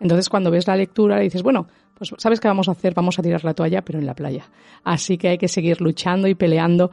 Entonces, 0.01 0.29
cuando 0.29 0.51
ves 0.51 0.67
la 0.67 0.75
lectura, 0.75 1.17
le 1.17 1.23
dices, 1.23 1.45
bueno, 1.45 1.69
pues 1.95 2.13
¿sabes 2.19 2.41
qué 2.41 2.49
vamos 2.49 2.69
a 2.69 2.73
hacer? 2.73 2.93
Vamos 2.93 3.21
a 3.21 3.23
tirar 3.23 3.45
la 3.45 3.55
toalla, 3.55 3.83
pero 3.83 4.01
en 4.01 4.07
la 4.07 4.15
playa. 4.15 4.51
Así 4.83 5.17
que 5.17 5.29
hay 5.29 5.39
que 5.39 5.47
seguir 5.47 5.81
luchando 5.81 6.27
y 6.27 6.35
peleando. 6.35 6.91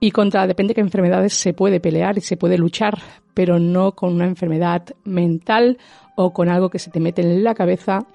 Y 0.00 0.10
contra, 0.10 0.46
depende 0.46 0.70
de 0.70 0.76
qué 0.76 0.80
enfermedades 0.80 1.34
se 1.34 1.52
puede 1.52 1.78
pelear 1.78 2.16
y 2.16 2.22
se 2.22 2.36
puede 2.36 2.56
luchar, 2.56 2.98
pero 3.34 3.58
no 3.58 3.92
con 3.92 4.14
una 4.14 4.24
enfermedad 4.24 4.82
mental 5.04 5.78
o 6.16 6.32
con 6.32 6.48
algo 6.48 6.70
que 6.70 6.78
se 6.78 6.90
te 6.90 7.00
mete 7.00 7.22
en 7.22 7.44
la 7.44 7.54
cabeza 7.54 8.06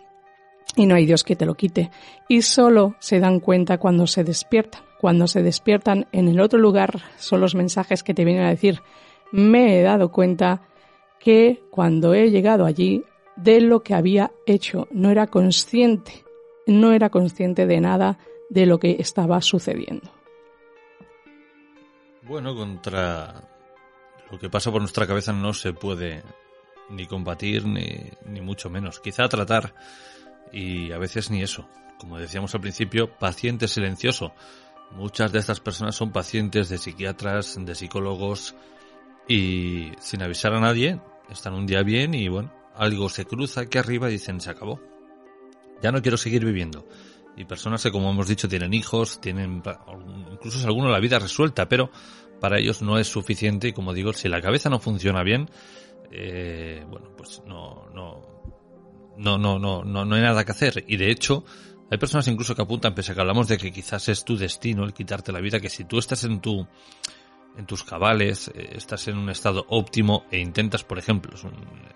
y 0.75 0.87
no 0.87 0.95
hay 0.95 1.05
Dios 1.05 1.23
que 1.23 1.35
te 1.35 1.45
lo 1.45 1.53
quite. 1.53 1.91
Y 2.27 2.41
solo 2.41 2.95
se 2.99 3.19
dan 3.19 3.39
cuenta 3.39 3.77
cuando 3.77 4.07
se 4.07 4.23
despiertan. 4.23 4.81
Cuando 4.99 5.27
se 5.27 5.43
despiertan 5.43 6.07
en 6.11 6.27
el 6.27 6.39
otro 6.39 6.57
lugar 6.57 6.99
son 7.17 7.41
los 7.41 7.53
mensajes 7.53 8.01
que 8.01 8.15
te 8.15 8.25
vienen 8.25 8.43
a 8.43 8.49
decir, 8.49 8.81
me 9.31 9.77
he 9.77 9.83
dado 9.83 10.11
cuenta 10.11 10.63
que 11.19 11.61
cuando 11.69 12.13
he 12.13 12.31
llegado 12.31 12.65
allí 12.65 13.03
de 13.35 13.61
lo 13.61 13.83
que 13.83 13.93
había 13.93 14.31
hecho, 14.47 14.87
no 14.91 15.11
era 15.11 15.27
consciente 15.27 16.25
no 16.65 16.93
era 16.93 17.09
consciente 17.09 17.67
de 17.67 17.79
nada 17.79 18.17
de 18.49 18.65
lo 18.65 18.79
que 18.79 18.97
estaba 18.99 19.41
sucediendo. 19.41 20.14
Bueno, 22.27 22.55
contra 22.55 23.43
lo 24.31 24.39
que 24.39 24.49
pasa 24.49 24.71
por 24.71 24.81
nuestra 24.81 25.05
cabeza 25.05 25.31
no 25.31 25.53
se 25.53 25.73
puede 25.73 26.23
ni 26.89 27.05
combatir 27.05 27.65
ni, 27.65 28.09
ni 28.27 28.41
mucho 28.41 28.69
menos. 28.69 28.99
Quizá 28.99 29.27
tratar 29.27 29.75
y 30.51 30.91
a 30.91 30.97
veces 30.97 31.29
ni 31.29 31.43
eso. 31.43 31.67
Como 31.99 32.17
decíamos 32.17 32.55
al 32.55 32.61
principio, 32.61 33.15
paciente 33.17 33.67
silencioso. 33.67 34.33
Muchas 34.91 35.31
de 35.31 35.39
estas 35.39 35.59
personas 35.59 35.95
son 35.95 36.11
pacientes 36.11 36.69
de 36.69 36.77
psiquiatras, 36.77 37.57
de 37.59 37.75
psicólogos 37.75 38.55
y 39.27 39.91
sin 39.99 40.21
avisar 40.21 40.53
a 40.53 40.59
nadie, 40.59 40.99
están 41.29 41.53
un 41.53 41.65
día 41.65 41.81
bien 41.81 42.13
y 42.13 42.27
bueno, 42.27 42.51
algo 42.75 43.09
se 43.09 43.25
cruza 43.25 43.61
aquí 43.61 43.77
arriba 43.77 44.09
y 44.09 44.13
dicen 44.13 44.39
se 44.41 44.51
acabó 44.51 44.79
ya 45.81 45.91
no 45.91 46.01
quiero 46.01 46.17
seguir 46.17 46.43
viviendo. 46.45 46.87
Y 47.37 47.45
personas 47.45 47.83
que, 47.83 47.91
como 47.91 48.09
hemos 48.09 48.27
dicho, 48.27 48.47
tienen 48.47 48.73
hijos, 48.73 49.19
tienen 49.19 49.61
incluso 50.31 50.65
algunos 50.65 50.91
la 50.91 50.99
vida 50.99 51.19
resuelta, 51.19 51.67
pero 51.67 51.89
para 52.39 52.59
ellos 52.59 52.81
no 52.81 52.97
es 52.97 53.07
suficiente 53.07 53.69
y 53.69 53.73
como 53.73 53.93
digo, 53.93 54.13
si 54.13 54.29
la 54.29 54.41
cabeza 54.41 54.69
no 54.69 54.79
funciona 54.79 55.23
bien, 55.23 55.49
eh, 56.11 56.85
bueno, 56.89 57.09
pues 57.17 57.41
no, 57.45 57.87
no, 57.93 58.21
no, 59.17 59.37
no, 59.37 59.59
no, 59.59 59.83
no, 59.83 60.05
no 60.05 60.15
hay 60.15 60.21
nada 60.21 60.45
que 60.45 60.51
hacer. 60.51 60.83
Y 60.87 60.97
de 60.97 61.11
hecho, 61.11 61.43
hay 61.91 61.97
personas 61.97 62.27
incluso 62.27 62.55
que 62.55 62.61
apuntan, 62.61 62.95
pese 62.95 63.11
a 63.11 63.15
que 63.15 63.21
hablamos 63.21 63.47
de 63.47 63.57
que 63.57 63.71
quizás 63.71 64.09
es 64.09 64.23
tu 64.23 64.37
destino 64.37 64.83
el 64.83 64.93
quitarte 64.93 65.31
la 65.31 65.41
vida, 65.41 65.59
que 65.59 65.69
si 65.69 65.85
tú 65.85 65.97
estás 65.99 66.23
en 66.23 66.39
tu, 66.39 66.67
en 67.57 67.65
tus 67.65 67.83
cabales, 67.83 68.49
eh, 68.55 68.71
estás 68.73 69.07
en 69.07 69.17
un 69.17 69.29
estado 69.29 69.65
óptimo 69.69 70.25
e 70.31 70.39
intentas, 70.39 70.83
por 70.83 70.97
ejemplo, 70.97 71.35
es, 71.35 71.45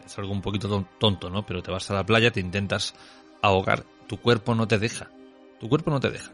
es, 0.05 0.17
algo 0.17 0.31
un 0.31 0.41
poquito 0.41 0.87
tonto, 0.99 1.29
¿no? 1.29 1.45
Pero 1.45 1.61
te 1.61 1.71
vas 1.71 1.89
a 1.91 1.95
la 1.95 2.05
playa, 2.05 2.31
te 2.31 2.39
intentas 2.39 2.93
ahogar, 3.41 3.85
tu 4.07 4.17
cuerpo 4.17 4.53
no 4.55 4.67
te 4.67 4.79
deja. 4.79 5.11
Tu 5.59 5.67
cuerpo 5.69 5.91
no 5.91 5.99
te 5.99 6.09
deja. 6.09 6.31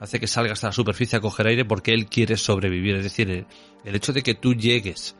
Hace 0.00 0.20
que 0.20 0.26
salgas 0.26 0.62
a 0.62 0.68
la 0.68 0.72
superficie 0.72 1.18
a 1.18 1.20
coger 1.20 1.48
aire 1.48 1.64
porque 1.64 1.92
él 1.92 2.06
quiere 2.06 2.36
sobrevivir. 2.36 2.96
Es 2.96 3.04
decir, 3.04 3.46
el, 3.84 3.94
hecho 3.94 4.12
de 4.12 4.22
que 4.22 4.34
tú 4.34 4.54
llegues 4.54 5.16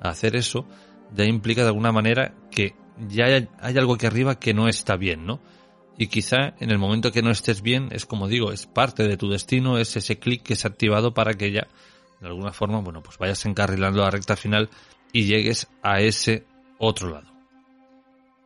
a 0.00 0.10
hacer 0.10 0.36
eso 0.36 0.66
ya 1.12 1.24
implica 1.24 1.62
de 1.62 1.68
alguna 1.68 1.90
manera 1.90 2.34
que 2.50 2.74
ya 3.08 3.24
hay, 3.24 3.48
hay 3.58 3.78
algo 3.78 3.94
aquí 3.94 4.06
arriba 4.06 4.38
que 4.38 4.54
no 4.54 4.68
está 4.68 4.96
bien, 4.96 5.26
¿no? 5.26 5.40
Y 5.98 6.06
quizá 6.06 6.54
en 6.60 6.70
el 6.70 6.78
momento 6.78 7.12
que 7.12 7.22
no 7.22 7.30
estés 7.30 7.60
bien, 7.60 7.88
es 7.90 8.06
como 8.06 8.28
digo, 8.28 8.52
es 8.52 8.66
parte 8.66 9.06
de 9.06 9.16
tu 9.16 9.28
destino, 9.28 9.76
es 9.76 9.96
ese 9.96 10.18
clic 10.18 10.42
que 10.42 10.56
se 10.56 10.66
ha 10.66 10.70
activado 10.70 11.12
para 11.12 11.34
que 11.34 11.52
ya, 11.52 11.68
de 12.20 12.28
alguna 12.28 12.52
forma, 12.52 12.80
bueno, 12.80 13.02
pues 13.02 13.18
vayas 13.18 13.44
encarrilando 13.44 14.00
la 14.00 14.10
recta 14.10 14.36
final 14.36 14.70
y 15.12 15.24
llegues 15.24 15.68
a 15.82 16.00
ese 16.00 16.46
otro 16.78 17.10
lado. 17.10 17.29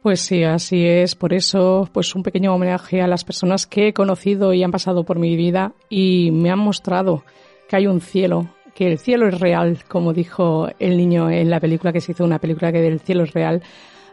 Pues 0.05 0.21
sí, 0.21 0.45
así 0.45 0.85
es. 0.85 1.15
Por 1.15 1.33
eso, 1.33 1.89
pues 1.91 2.15
un 2.15 2.23
pequeño 2.23 2.55
homenaje 2.55 3.01
a 3.01 3.07
las 3.07 3.25
personas 3.25 3.67
que 3.67 3.89
he 3.89 3.95
conocido 3.95 4.53
y 4.53 4.63
han 4.63 4.71
pasado 4.71 5.05
por 5.05 5.19
mi 5.19 5.35
vida 5.35 5.73
y 5.89 6.31
me 6.31 6.51
han 6.51 6.59
mostrado 6.59 7.25
que 7.67 7.77
hay 7.77 7.87
un 7.87 8.03
cielo, 8.03 8.51
que 8.75 8.87
el 8.87 8.99
cielo 8.99 9.27
es 9.27 9.41
real, 9.41 9.79
como 9.89 10.13
dijo 10.13 10.69
el 10.79 10.99
niño 10.99 11.31
en 11.31 11.49
la 11.49 11.59
película 11.59 11.91
que 11.91 12.03
se 12.03 12.13
hizo 12.13 12.23
una 12.23 12.39
película 12.39 12.71
que 12.71 12.83
del 12.83 13.01
cielo 13.01 13.23
es 13.23 13.33
real. 13.33 13.63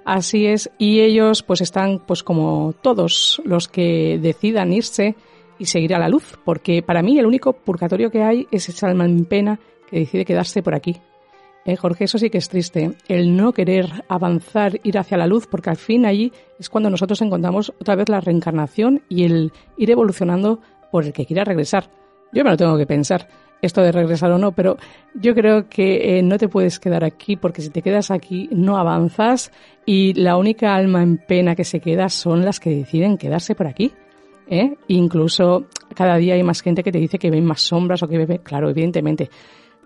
Así 0.06 0.46
es, 0.46 0.72
y 0.78 1.02
ellos 1.02 1.44
pues 1.44 1.60
están 1.60 2.00
pues 2.08 2.24
como 2.24 2.74
todos 2.82 3.42
los 3.44 3.68
que 3.68 4.18
decidan 4.18 4.72
irse 4.72 5.18
y 5.60 5.66
seguir 5.66 5.94
a 5.94 6.00
la 6.00 6.08
luz, 6.08 6.40
porque 6.46 6.82
para 6.82 7.02
mí 7.02 7.20
el 7.20 7.26
único 7.26 7.52
purgatorio 7.52 8.10
que 8.12 8.24
hay 8.24 8.48
es 8.50 8.70
esa 8.70 8.88
alma 8.88 9.04
en 9.04 9.26
pena 9.26 9.60
que 9.90 10.00
decide 10.00 10.24
quedarse 10.24 10.64
por 10.64 10.74
aquí. 10.74 11.02
Eh, 11.64 11.76
Jorge, 11.76 12.06
eso 12.06 12.18
sí 12.18 12.30
que 12.30 12.40
es 12.40 12.50
triste, 12.50 12.94
el 13.08 13.36
no 13.36 13.54
querer 13.54 13.88
avanzar, 14.08 14.80
ir 14.84 14.98
hacia 14.98 15.18
la 15.18 15.28
luz, 15.28 15.46
porque 15.46 15.70
al 15.70 15.78
fin 15.78 16.06
allí 16.06 16.32
es 16.60 16.70
cuando 16.70 16.90
nosotros 16.90 17.22
encontramos 17.22 17.72
otra 17.80 17.96
vez 17.96 18.10
la 18.10 18.20
reencarnación 18.20 19.04
y 19.10 19.26
el 19.26 19.52
ir 19.78 19.92
evolucionando 19.92 20.60
por 20.92 21.06
el 21.06 21.14
que 21.14 21.26
quiera 21.26 21.44
regresar. 21.44 21.90
Yo 22.34 22.44
me 22.44 22.50
lo 22.50 22.58
tengo 22.58 22.78
que 22.78 22.88
pensar, 22.88 23.28
esto 23.62 23.82
de 23.82 23.92
regresar 23.92 24.32
o 24.32 24.38
no, 24.38 24.54
pero 24.54 24.78
yo 25.14 25.36
creo 25.36 25.70
que 25.70 26.18
eh, 26.18 26.24
no 26.24 26.38
te 26.38 26.48
puedes 26.48 26.80
quedar 26.80 27.04
aquí, 27.04 27.36
porque 27.36 27.62
si 27.62 27.70
te 27.70 27.82
quedas 27.82 28.10
aquí 28.10 28.50
no 28.52 28.78
avanzas 28.78 29.52
y 29.86 30.14
la 30.14 30.38
única 30.38 30.76
alma 30.76 31.04
en 31.04 31.18
pena 31.18 31.56
que 31.56 31.64
se 31.64 31.80
queda 31.80 32.10
son 32.10 32.44
las 32.44 32.60
que 32.60 32.72
deciden 32.72 33.18
quedarse 33.18 33.54
por 33.54 33.68
aquí. 33.68 33.92
¿eh? 34.48 34.76
Incluso 34.88 35.68
cada 35.96 36.18
día 36.18 36.34
hay 36.34 36.44
más 36.44 36.62
gente 36.62 36.84
que 36.84 36.92
te 36.92 36.98
dice 36.98 37.20
que 37.20 37.30
ven 37.30 37.46
más 37.46 37.62
sombras 37.62 38.02
o 38.02 38.08
que 38.08 38.26
ve, 38.26 38.40
claro, 38.40 38.70
evidentemente 38.70 39.30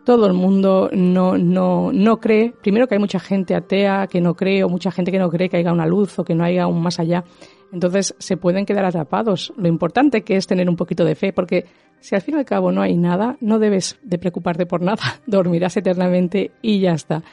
todo 0.05 0.27
el 0.27 0.33
mundo 0.33 0.89
no, 0.93 1.37
no, 1.37 1.91
no 1.91 2.19
cree, 2.19 2.53
primero 2.61 2.87
que 2.87 2.95
hay 2.95 2.99
mucha 2.99 3.19
gente 3.19 3.55
atea 3.55 4.07
que 4.07 4.21
no 4.21 4.35
cree 4.35 4.63
o 4.63 4.69
mucha 4.69 4.91
gente 4.91 5.11
que 5.11 5.19
no 5.19 5.29
cree 5.29 5.49
que 5.49 5.57
haya 5.57 5.73
una 5.73 5.87
luz 5.87 6.17
o 6.19 6.23
que 6.23 6.35
no 6.35 6.43
haya 6.43 6.67
un 6.67 6.81
más 6.81 6.99
allá. 6.99 7.25
Entonces 7.73 8.15
se 8.19 8.37
pueden 8.37 8.65
quedar 8.65 8.85
atrapados. 8.85 9.51
Lo 9.57 9.67
importante 9.67 10.21
que 10.21 10.37
es 10.37 10.47
tener 10.47 10.69
un 10.69 10.75
poquito 10.75 11.03
de 11.03 11.15
fe, 11.15 11.33
porque 11.33 11.65
si 11.99 12.15
al 12.15 12.21
fin 12.21 12.35
y 12.35 12.37
al 12.37 12.45
cabo 12.45 12.71
no 12.71 12.81
hay 12.81 12.95
nada, 12.95 13.35
no 13.41 13.59
debes 13.59 13.97
de 14.03 14.17
preocuparte 14.19 14.65
por 14.65 14.81
nada, 14.81 15.03
dormirás 15.25 15.75
eternamente 15.75 16.51
y 16.61 16.79
ya 16.79 16.93
está. 16.93 17.23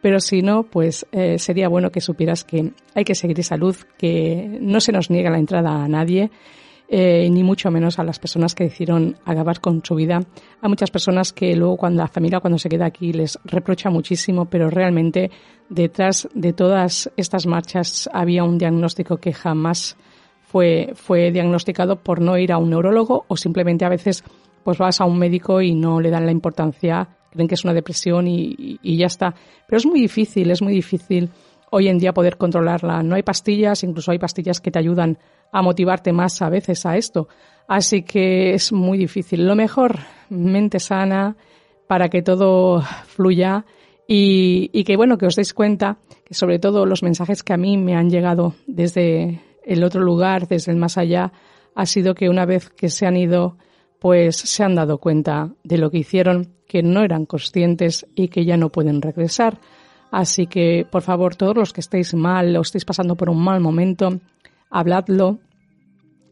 Pero 0.00 0.20
si 0.20 0.42
no, 0.42 0.62
pues 0.62 1.06
eh, 1.10 1.38
sería 1.38 1.68
bueno 1.68 1.90
que 1.90 2.00
supieras 2.00 2.44
que 2.44 2.72
hay 2.94 3.04
que 3.04 3.16
seguir 3.16 3.40
esa 3.40 3.56
luz, 3.56 3.84
que 3.96 4.58
no 4.60 4.80
se 4.80 4.92
nos 4.92 5.10
niega 5.10 5.30
la 5.30 5.38
entrada 5.38 5.82
a 5.82 5.88
nadie 5.88 6.30
eh, 6.88 7.28
ni 7.30 7.42
mucho 7.42 7.70
menos 7.70 7.98
a 7.98 8.04
las 8.04 8.18
personas 8.18 8.54
que 8.54 8.64
decidieron 8.64 9.16
acabar 9.24 9.60
con 9.60 9.84
su 9.84 9.94
vida. 9.94 10.20
Hay 10.62 10.68
muchas 10.68 10.90
personas 10.90 11.32
que 11.32 11.54
luego 11.54 11.76
cuando 11.76 12.02
la 12.02 12.08
familia 12.08 12.40
cuando 12.40 12.58
se 12.58 12.68
queda 12.68 12.86
aquí 12.86 13.12
les 13.12 13.38
reprocha 13.44 13.90
muchísimo, 13.90 14.46
pero 14.46 14.70
realmente 14.70 15.30
detrás 15.68 16.28
de 16.34 16.52
todas 16.52 17.10
estas 17.16 17.46
marchas 17.46 18.08
había 18.12 18.44
un 18.44 18.56
diagnóstico 18.56 19.18
que 19.18 19.32
jamás 19.32 19.96
fue, 20.40 20.92
fue 20.94 21.30
diagnosticado 21.30 21.96
por 21.96 22.22
no 22.22 22.38
ir 22.38 22.52
a 22.52 22.58
un 22.58 22.70
neurólogo 22.70 23.26
o 23.28 23.36
simplemente 23.36 23.84
a 23.84 23.90
veces 23.90 24.24
pues 24.64 24.78
vas 24.78 25.00
a 25.00 25.04
un 25.04 25.18
médico 25.18 25.60
y 25.60 25.74
no 25.74 26.00
le 26.00 26.10
dan 26.10 26.26
la 26.26 26.32
importancia, 26.32 27.08
creen 27.30 27.48
que 27.48 27.54
es 27.54 27.64
una 27.64 27.74
depresión 27.74 28.26
y, 28.28 28.78
ya 28.82 29.06
está. 29.06 29.34
Pero 29.66 29.78
es 29.78 29.86
muy 29.86 30.00
difícil, 30.00 30.50
es 30.50 30.62
muy 30.62 30.72
difícil 30.72 31.30
hoy 31.70 31.88
en 31.88 31.98
día 31.98 32.12
poder 32.12 32.36
controlarla. 32.36 33.02
No 33.02 33.14
hay 33.14 33.22
pastillas, 33.22 33.82
incluso 33.84 34.10
hay 34.10 34.18
pastillas 34.18 34.60
que 34.60 34.70
te 34.70 34.78
ayudan 34.78 35.18
a 35.52 35.62
motivarte 35.62 36.12
más 36.12 36.42
a 36.42 36.48
veces 36.48 36.84
a 36.86 36.96
esto. 36.96 37.28
Así 37.66 38.02
que 38.02 38.54
es 38.54 38.72
muy 38.72 38.98
difícil. 38.98 39.46
Lo 39.46 39.54
mejor, 39.54 39.98
mente 40.30 40.78
sana 40.80 41.36
para 41.86 42.08
que 42.08 42.22
todo 42.22 42.82
fluya 43.06 43.64
y, 44.06 44.84
que 44.84 44.96
bueno, 44.96 45.18
que 45.18 45.26
os 45.26 45.36
deis 45.36 45.52
cuenta 45.52 45.98
que 46.24 46.34
sobre 46.34 46.58
todo 46.58 46.86
los 46.86 47.02
mensajes 47.02 47.42
que 47.42 47.52
a 47.52 47.58
mí 47.58 47.76
me 47.76 47.94
han 47.94 48.08
llegado 48.08 48.54
desde 48.66 49.42
el 49.64 49.84
otro 49.84 50.00
lugar, 50.00 50.48
desde 50.48 50.72
el 50.72 50.78
más 50.78 50.96
allá, 50.96 51.32
ha 51.74 51.84
sido 51.84 52.14
que 52.14 52.30
una 52.30 52.46
vez 52.46 52.70
que 52.70 52.88
se 52.88 53.06
han 53.06 53.18
ido, 53.18 53.58
pues 53.98 54.36
se 54.36 54.64
han 54.64 54.74
dado 54.74 54.98
cuenta 54.98 55.50
de 55.62 55.76
lo 55.76 55.90
que 55.90 55.98
hicieron, 55.98 56.54
que 56.66 56.82
no 56.82 57.02
eran 57.02 57.26
conscientes 57.26 58.06
y 58.14 58.28
que 58.28 58.46
ya 58.46 58.56
no 58.56 58.70
pueden 58.70 59.02
regresar. 59.02 59.60
Así 60.10 60.46
que, 60.46 60.86
por 60.90 61.02
favor, 61.02 61.36
todos 61.36 61.56
los 61.56 61.72
que 61.72 61.80
estéis 61.80 62.14
mal 62.14 62.56
o 62.56 62.62
estéis 62.62 62.84
pasando 62.84 63.16
por 63.16 63.28
un 63.28 63.42
mal 63.42 63.60
momento, 63.60 64.20
habladlo. 64.70 65.38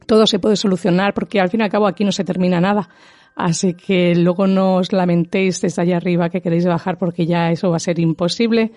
Todo 0.06 0.26
se 0.26 0.38
puede 0.38 0.56
solucionar 0.56 1.14
porque 1.14 1.40
al 1.40 1.50
fin 1.50 1.60
y 1.60 1.64
al 1.64 1.70
cabo 1.70 1.86
aquí 1.86 2.04
no 2.04 2.12
se 2.12 2.24
termina 2.24 2.60
nada. 2.60 2.88
Así 3.34 3.74
que 3.74 4.14
luego 4.14 4.46
no 4.46 4.76
os 4.76 4.92
lamentéis 4.92 5.60
desde 5.60 5.82
allá 5.82 5.98
arriba 5.98 6.30
que 6.30 6.40
queréis 6.40 6.64
bajar 6.64 6.96
porque 6.96 7.26
ya 7.26 7.50
eso 7.50 7.70
va 7.70 7.76
a 7.76 7.80
ser 7.80 7.98
imposible. 7.98 8.72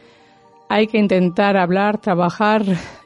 Hay 0.68 0.88
que 0.88 0.98
intentar 0.98 1.56
hablar, 1.56 2.00
trabajar 2.00 2.64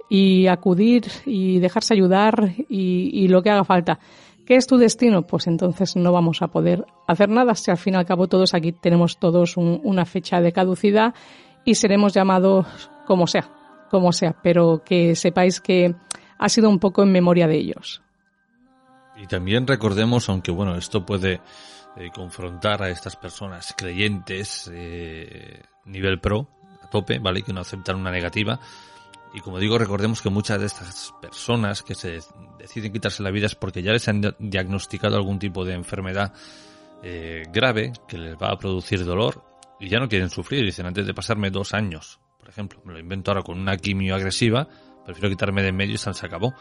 y 0.10 0.48
acudir 0.48 1.06
y 1.26 1.60
dejarse 1.60 1.94
ayudar 1.94 2.54
y, 2.70 3.12
y 3.14 3.28
lo 3.28 3.44
que 3.44 3.52
haga 3.52 3.64
falta. 3.64 4.00
¿Qué 4.46 4.56
es 4.56 4.68
tu 4.68 4.78
destino? 4.78 5.22
Pues 5.22 5.48
entonces 5.48 5.96
no 5.96 6.12
vamos 6.12 6.42
a 6.42 6.48
poder 6.48 6.86
hacer 7.08 7.30
nada 7.30 7.56
si 7.56 7.72
al 7.72 7.78
fin 7.78 7.94
y 7.94 7.98
al 7.98 8.06
cabo 8.06 8.28
todos 8.28 8.54
aquí 8.54 8.74
tenemos 8.74 9.18
todos 9.18 9.56
un, 9.56 9.80
una 9.84 10.06
fecha 10.06 10.42
de 10.42 10.52
caducidad 10.52 11.14
y 11.66 11.76
seremos 11.76 12.14
llamados 12.14 12.90
como 13.06 13.28
sea, 13.28 13.50
como 13.90 14.12
sea, 14.12 14.36
pero 14.42 14.82
que 14.84 15.16
sepáis 15.16 15.62
que 15.62 15.96
ha 16.38 16.50
sido 16.50 16.70
un 16.70 16.80
poco 16.80 17.04
en 17.04 17.12
memoria 17.12 17.48
de 17.48 17.58
ellos. 17.58 18.02
Y 19.16 19.28
también 19.28 19.68
recordemos, 19.68 20.28
aunque 20.30 20.52
bueno, 20.52 20.76
esto 20.76 21.06
puede 21.06 21.42
eh, 21.96 22.10
confrontar 22.14 22.82
a 22.82 22.90
estas 22.90 23.16
personas 23.16 23.74
creyentes 23.78 24.70
eh, 24.74 25.62
nivel 25.86 26.20
pro, 26.20 26.48
a 26.82 26.90
tope, 26.90 27.20
¿vale? 27.20 27.44
Que 27.44 27.54
no 27.54 27.62
aceptan 27.62 27.98
una 27.98 28.12
negativa. 28.12 28.60
Y 29.34 29.40
como 29.40 29.60
digo, 29.60 29.78
recordemos 29.78 30.22
que 30.22 30.30
muchas 30.30 30.60
de 30.60 30.68
estas 30.68 31.14
personas 31.22 31.82
que 31.82 31.96
se 31.96 32.20
deciden 32.60 32.92
quitarse 32.92 33.24
la 33.24 33.32
vida 33.32 33.48
es 33.48 33.56
porque 33.56 33.82
ya 33.82 33.92
les 33.92 34.08
han 34.08 34.22
diagnosticado 34.40 35.16
algún 35.16 35.40
tipo 35.40 35.66
de 35.66 35.74
enfermedad 35.74 36.34
eh, 37.02 37.44
grave 37.52 37.94
que 38.08 38.18
les 38.18 38.36
va 38.36 38.50
a 38.50 38.58
producir 38.58 39.04
dolor 39.06 39.53
y 39.84 39.90
ya 39.90 40.00
no 40.00 40.08
quieren 40.08 40.30
sufrir. 40.30 40.64
Dicen, 40.64 40.86
antes 40.86 41.06
de 41.06 41.14
pasarme 41.14 41.52
dos 41.52 41.74
años, 41.74 42.20
por 42.40 42.48
ejemplo, 42.48 42.80
me 42.86 42.94
lo 42.94 43.00
invento 43.00 43.32
ahora 43.32 43.44
con 43.44 43.60
una 43.60 43.76
quimio 43.76 44.16
agresiva, 44.16 44.68
prefiero 45.06 45.30
quitarme 45.30 45.62
de 45.62 45.70
en 45.70 45.76
medio 45.76 45.96
y 45.96 45.98
se 45.98 46.10
acabó. 46.26 46.54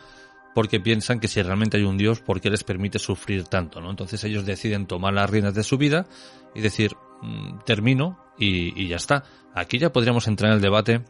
Porque 0.55 0.81
piensan 0.81 1.19
que 1.19 1.29
si 1.29 1.41
realmente 1.41 1.79
hay 1.79 1.85
un 1.85 1.97
Dios, 1.97 2.21
¿por 2.21 2.41
qué 2.41 2.51
les 2.51 2.63
permite 2.65 2.99
sufrir 2.99 3.45
tanto? 3.45 3.81
¿no? 3.81 3.91
Entonces 3.91 4.23
ellos 4.25 4.45
deciden 4.45 4.87
tomar 4.87 5.15
las 5.15 5.31
riendas 5.31 5.55
de 5.55 5.63
su 5.63 5.79
vida 5.79 6.07
y 6.55 6.61
decir, 6.61 6.93
mmm, 7.23 7.61
termino 7.65 8.19
y, 8.37 8.79
y 8.79 8.89
ya 8.89 8.97
está. 8.97 9.23
Aquí 9.55 9.79
ya 9.79 9.93
podríamos 9.93 10.27
entrar 10.27 10.51
en 10.51 10.57
el 10.57 10.63
debate 10.63 11.05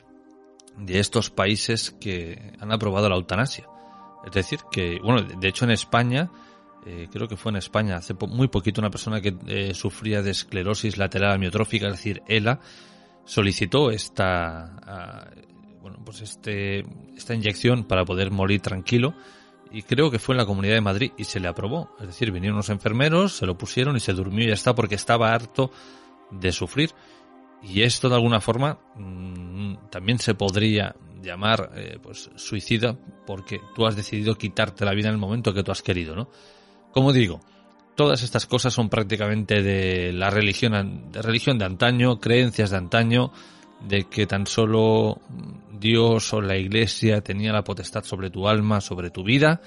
de 0.77 1.01
estos 1.01 1.31
países 1.31 1.91
que 1.91 2.53
han 2.61 2.71
aprobado 2.73 3.09
la 3.09 3.17
eutanasia. 3.17 3.67
Es 4.25 4.33
decir, 4.33 4.61
que, 4.71 5.01
bueno, 5.03 5.23
de 5.23 5.49
hecho 5.49 5.65
en 5.65 5.73
España, 5.73 6.31
eh, 6.87 7.09
creo 7.13 7.29
que 7.29 7.37
fue 7.37 7.51
en 7.51 7.57
España, 7.57 7.97
hace 7.97 8.15
po 8.15 8.27
muy 8.27 8.49
poquito 8.49 8.81
una 8.81 8.91
persona 8.91 9.21
que 9.21 9.35
eh, 9.47 9.75
sufría 9.75 10.23
de 10.23 10.31
esclerosis 10.31 10.99
lateral 10.99 11.33
amiotrófica, 11.33 11.87
es 11.87 11.93
decir, 11.93 12.23
ELA, 12.27 12.61
solicitó 13.25 13.91
esta, 13.91 15.31
uh, 15.37 15.81
bueno, 15.81 15.99
pues 16.05 16.23
este, 16.23 16.85
esta 17.17 17.35
inyección 17.35 17.85
para 17.85 18.05
poder 18.05 18.31
morir 18.31 18.61
tranquilo 18.61 19.15
y 19.71 19.83
creo 19.83 20.11
que 20.11 20.19
fue 20.19 20.35
en 20.35 20.39
la 20.39 20.47
Comunidad 20.47 20.75
de 20.75 20.81
Madrid 20.81 21.13
y 21.17 21.25
se 21.25 21.41
le 21.41 21.49
aprobó. 21.49 21.95
Es 21.99 22.07
decir, 22.07 22.31
vinieron 22.31 22.57
unos 22.57 22.69
enfermeros, 22.69 23.33
se 23.33 23.47
lo 23.47 23.57
pusieron 23.57 23.97
y 23.97 24.01
se 24.01 24.13
durmió 24.13 24.45
y 24.45 24.49
ya 24.49 24.55
está 24.55 24.75
porque 24.75 24.97
estaba 24.97 25.33
harto 25.33 25.71
de 26.31 26.53
sufrir. 26.53 26.91
Y 27.63 27.83
esto 27.83 28.09
de 28.09 28.17
alguna 28.17 28.41
forma 28.41 28.81
mmm, 28.97 29.75
también 29.91 30.19
se 30.19 30.35
podría 30.35 30.95
llamar 31.23 31.71
eh, 31.77 31.99
pues 32.03 32.31
suicida 32.35 32.99
porque 33.27 33.61
tú 33.75 33.87
has 33.87 33.97
decidido 33.97 34.35
quitarte 34.35 34.85
la 34.85 34.93
vida 34.93 35.09
en 35.09 35.15
el 35.15 35.21
momento 35.21 35.55
que 35.55 35.63
tú 35.63 35.71
has 35.71 35.83
querido, 35.83 36.17
¿no? 36.17 36.29
Como 36.93 37.13
digo, 37.13 37.41
todas 37.97 38.23
estas 38.23 38.47
cosas 38.47 38.75
son 38.75 38.89
prácticamente 38.89 39.63
de 39.63 40.13
la 40.13 40.31
religión 40.31 41.11
de 41.11 41.23
religión 41.23 41.59
de 41.59 41.65
antaño, 41.65 42.21
creencias 42.21 42.71
de 42.71 42.77
antaño, 42.77 43.33
de 43.89 44.05
que 44.05 44.27
tan 44.27 44.47
solo 44.47 45.21
Dios 45.73 46.33
o 46.33 46.41
la 46.41 46.57
Iglesia 46.57 47.21
tenía 47.23 47.53
la 47.53 47.65
potestad 47.65 48.05
sobre 48.05 48.31
tu 48.31 48.47
alma, 48.47 48.81
sobre 48.81 49.11
tu 49.11 49.25
vida, 49.25 49.61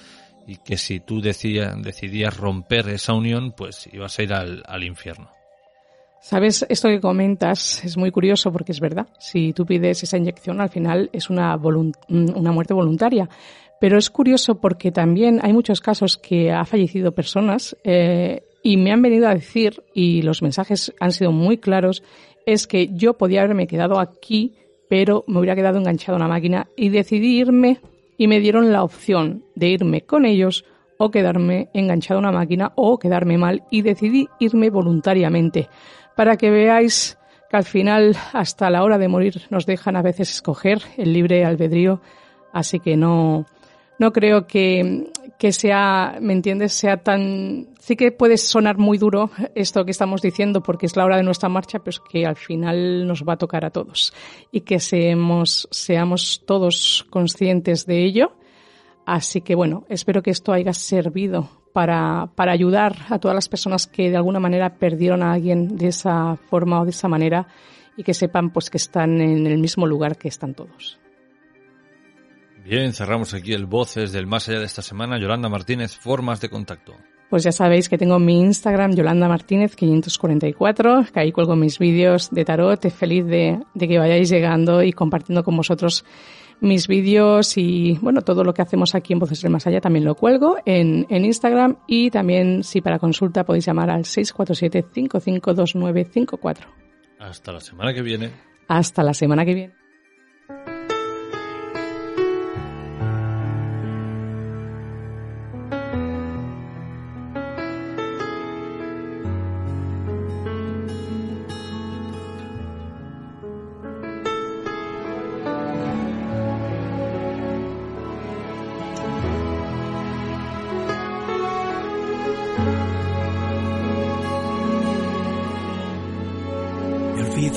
y 0.47 0.57
que 0.57 0.77
si 0.77 0.99
tú 0.99 1.21
decidías 1.21 2.37
romper 2.37 2.89
esa 2.89 3.13
unión, 3.13 3.53
pues 3.57 3.89
ibas 3.91 4.17
a 4.19 4.23
ir 4.23 4.33
al, 4.33 4.63
al 4.67 4.83
infierno. 4.83 5.29
Sabes, 6.25 6.65
esto 6.69 6.87
que 6.87 6.99
comentas 6.99 7.85
es 7.85 7.97
muy 7.97 8.09
curioso 8.09 8.51
porque 8.51 8.71
es 8.71 8.79
verdad. 8.79 9.07
Si 9.19 9.53
tú 9.53 9.63
pides 9.63 10.01
esa 10.01 10.17
inyección, 10.17 10.59
al 10.59 10.69
final 10.69 11.07
es 11.13 11.29
una, 11.29 11.55
una 11.55 12.51
muerte 12.51 12.73
voluntaria. 12.73 13.29
Pero 13.79 13.97
es 13.97 14.09
curioso 14.09 14.55
porque 14.55 14.91
también 14.91 15.39
hay 15.43 15.53
muchos 15.53 15.81
casos 15.81 16.17
que 16.17 16.51
ha 16.51 16.65
fallecido 16.65 17.13
personas 17.13 17.75
eh, 17.83 18.43
y 18.63 18.77
me 18.77 18.91
han 18.91 19.01
venido 19.01 19.27
a 19.27 19.35
decir, 19.35 19.83
y 19.93 20.21
los 20.21 20.41
mensajes 20.41 20.93
han 20.99 21.11
sido 21.11 21.31
muy 21.31 21.57
claros, 21.57 22.03
es 22.45 22.67
que 22.67 22.89
yo 22.93 23.13
podía 23.13 23.41
haberme 23.41 23.67
quedado 23.67 23.99
aquí, 23.99 24.55
pero 24.89 25.23
me 25.27 25.39
hubiera 25.39 25.55
quedado 25.55 25.77
enganchado 25.77 26.13
a 26.13 26.21
una 26.21 26.27
máquina 26.27 26.67
y 26.75 26.89
decidí 26.89 27.39
irme 27.39 27.79
y 28.17 28.27
me 28.27 28.39
dieron 28.39 28.71
la 28.71 28.83
opción 28.83 29.43
de 29.55 29.69
irme 29.69 30.01
con 30.01 30.25
ellos 30.25 30.65
o 30.97 31.11
quedarme 31.11 31.69
enganchado 31.73 32.19
a 32.19 32.23
una 32.23 32.31
máquina 32.31 32.71
o 32.75 32.97
quedarme 32.97 33.37
mal 33.37 33.63
y 33.69 33.81
decidí 33.81 34.29
irme 34.39 34.69
voluntariamente. 34.69 35.67
Para 36.15 36.37
que 36.37 36.49
veáis 36.49 37.17
que 37.49 37.57
al 37.57 37.65
final 37.65 38.15
hasta 38.33 38.69
la 38.69 38.83
hora 38.83 38.97
de 38.97 39.07
morir 39.07 39.41
nos 39.49 39.65
dejan 39.65 39.95
a 39.95 40.01
veces 40.01 40.29
escoger 40.31 40.81
el 40.97 41.13
libre 41.13 41.43
albedrío, 41.45 42.01
así 42.53 42.79
que 42.79 42.95
no 42.95 43.45
no 43.97 44.11
creo 44.11 44.47
que, 44.47 45.11
que 45.37 45.51
sea, 45.51 46.17
¿me 46.21 46.33
entiendes? 46.33 46.73
Sea 46.73 46.97
tan, 46.97 47.69
sí 47.79 47.95
que 47.95 48.11
puede 48.11 48.37
sonar 48.37 48.77
muy 48.77 48.97
duro 48.97 49.31
esto 49.55 49.85
que 49.85 49.91
estamos 49.91 50.21
diciendo 50.21 50.61
porque 50.61 50.85
es 50.85 50.95
la 50.95 51.05
hora 51.05 51.17
de 51.17 51.23
nuestra 51.23 51.49
marcha, 51.49 51.79
pero 51.79 51.89
es 51.91 51.99
que 51.99 52.25
al 52.25 52.35
final 52.35 53.07
nos 53.07 53.23
va 53.23 53.33
a 53.33 53.37
tocar 53.37 53.65
a 53.65 53.69
todos 53.69 54.13
y 54.51 54.61
que 54.61 54.79
seamos, 54.79 55.67
seamos 55.71 56.43
todos 56.45 57.05
conscientes 57.09 57.85
de 57.85 58.03
ello. 58.03 58.33
Así 59.05 59.41
que 59.41 59.55
bueno, 59.55 59.85
espero 59.87 60.23
que 60.23 60.31
esto 60.31 60.51
haya 60.51 60.73
servido 60.73 61.49
para, 61.73 62.31
para 62.35 62.51
ayudar 62.51 62.95
a 63.09 63.19
todas 63.19 63.35
las 63.35 63.49
personas 63.49 63.85
que 63.85 64.09
de 64.09 64.17
alguna 64.17 64.39
manera 64.39 64.75
perdieron 64.77 65.21
a 65.21 65.33
alguien 65.33 65.77
de 65.77 65.89
esa 65.89 66.37
forma 66.49 66.81
o 66.81 66.85
de 66.85 66.91
esa 66.91 67.07
manera 67.07 67.47
y 67.97 68.03
que 68.03 68.13
sepan 68.13 68.51
pues 68.51 68.69
que 68.69 68.77
están 68.77 69.21
en 69.21 69.45
el 69.45 69.57
mismo 69.57 69.85
lugar 69.85 70.17
que 70.17 70.27
están 70.27 70.53
todos. 70.53 70.99
Bien, 72.65 72.91
cerramos 72.93 73.33
aquí 73.35 73.53
el 73.53 73.67
Voces 73.67 74.11
del 74.11 74.25
Más 74.25 74.49
Allá 74.49 74.57
de 74.57 74.65
esta 74.65 74.81
semana. 74.81 75.19
Yolanda 75.19 75.49
Martínez, 75.49 75.95
formas 75.95 76.41
de 76.41 76.49
contacto. 76.49 76.95
Pues 77.29 77.43
ya 77.43 77.51
sabéis 77.51 77.89
que 77.89 77.99
tengo 77.99 78.17
mi 78.17 78.39
Instagram, 78.39 78.95
Yolanda 78.95 79.27
Martínez 79.27 79.75
544, 79.75 81.05
que 81.13 81.19
ahí 81.19 81.31
cuelgo 81.31 81.55
mis 81.55 81.77
vídeos 81.77 82.31
de 82.31 82.43
tarot. 82.43 82.89
Feliz 82.89 83.23
de, 83.27 83.59
de 83.75 83.87
que 83.87 83.99
vayáis 83.99 84.29
llegando 84.29 84.81
y 84.81 84.93
compartiendo 84.93 85.43
con 85.43 85.55
vosotros 85.55 86.05
mis 86.59 86.87
vídeos 86.87 87.55
y 87.55 87.99
bueno, 88.01 88.23
todo 88.23 88.43
lo 88.43 88.51
que 88.51 88.63
hacemos 88.63 88.95
aquí 88.95 89.13
en 89.13 89.19
Voces 89.19 89.43
del 89.43 89.51
Más 89.51 89.67
Allá 89.67 89.79
también 89.79 90.05
lo 90.05 90.15
cuelgo 90.15 90.57
en, 90.65 91.05
en 91.11 91.23
Instagram 91.23 91.77
y 91.85 92.09
también 92.09 92.63
si 92.63 92.81
para 92.81 92.97
consulta 92.97 93.43
podéis 93.43 93.67
llamar 93.67 93.91
al 93.91 94.05
647-552954. 94.05 96.65
Hasta 97.19 97.51
la 97.51 97.59
semana 97.59 97.93
que 97.93 98.01
viene. 98.01 98.31
Hasta 98.67 99.03
la 99.03 99.13
semana 99.13 99.45
que 99.45 99.53
viene. 99.53 99.84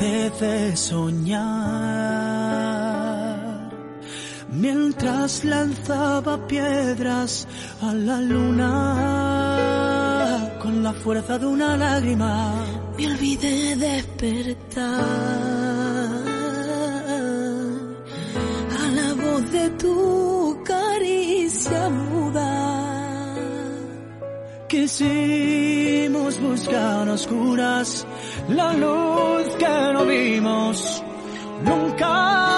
De 0.01 0.77
soñar 0.77 1.39
mientras 4.53 5.45
lanzaba 5.45 6.47
piedras 6.47 7.49
a 7.83 7.93
la 7.93 8.21
luna 8.21 8.69
con 10.63 10.85
la 10.85 10.93
fuerza 10.93 11.37
de 11.39 11.47
una 11.47 11.77
lágrima. 11.77 12.55
Me 12.97 13.09
olvidé 13.09 13.75
despertar 13.75 15.01
a 18.81 18.89
la 18.99 19.15
voz 19.15 19.51
de 19.51 19.71
tu 19.71 20.63
caricia 20.65 21.89
muda. 21.91 22.55
Quisimos 24.69 26.39
buscar 26.41 27.09
oscuras 27.09 28.07
la 28.49 28.73
luz 28.73 29.57
que 29.57 29.93
no 29.93 30.05
vimos 30.05 31.03
nunca. 31.65 32.58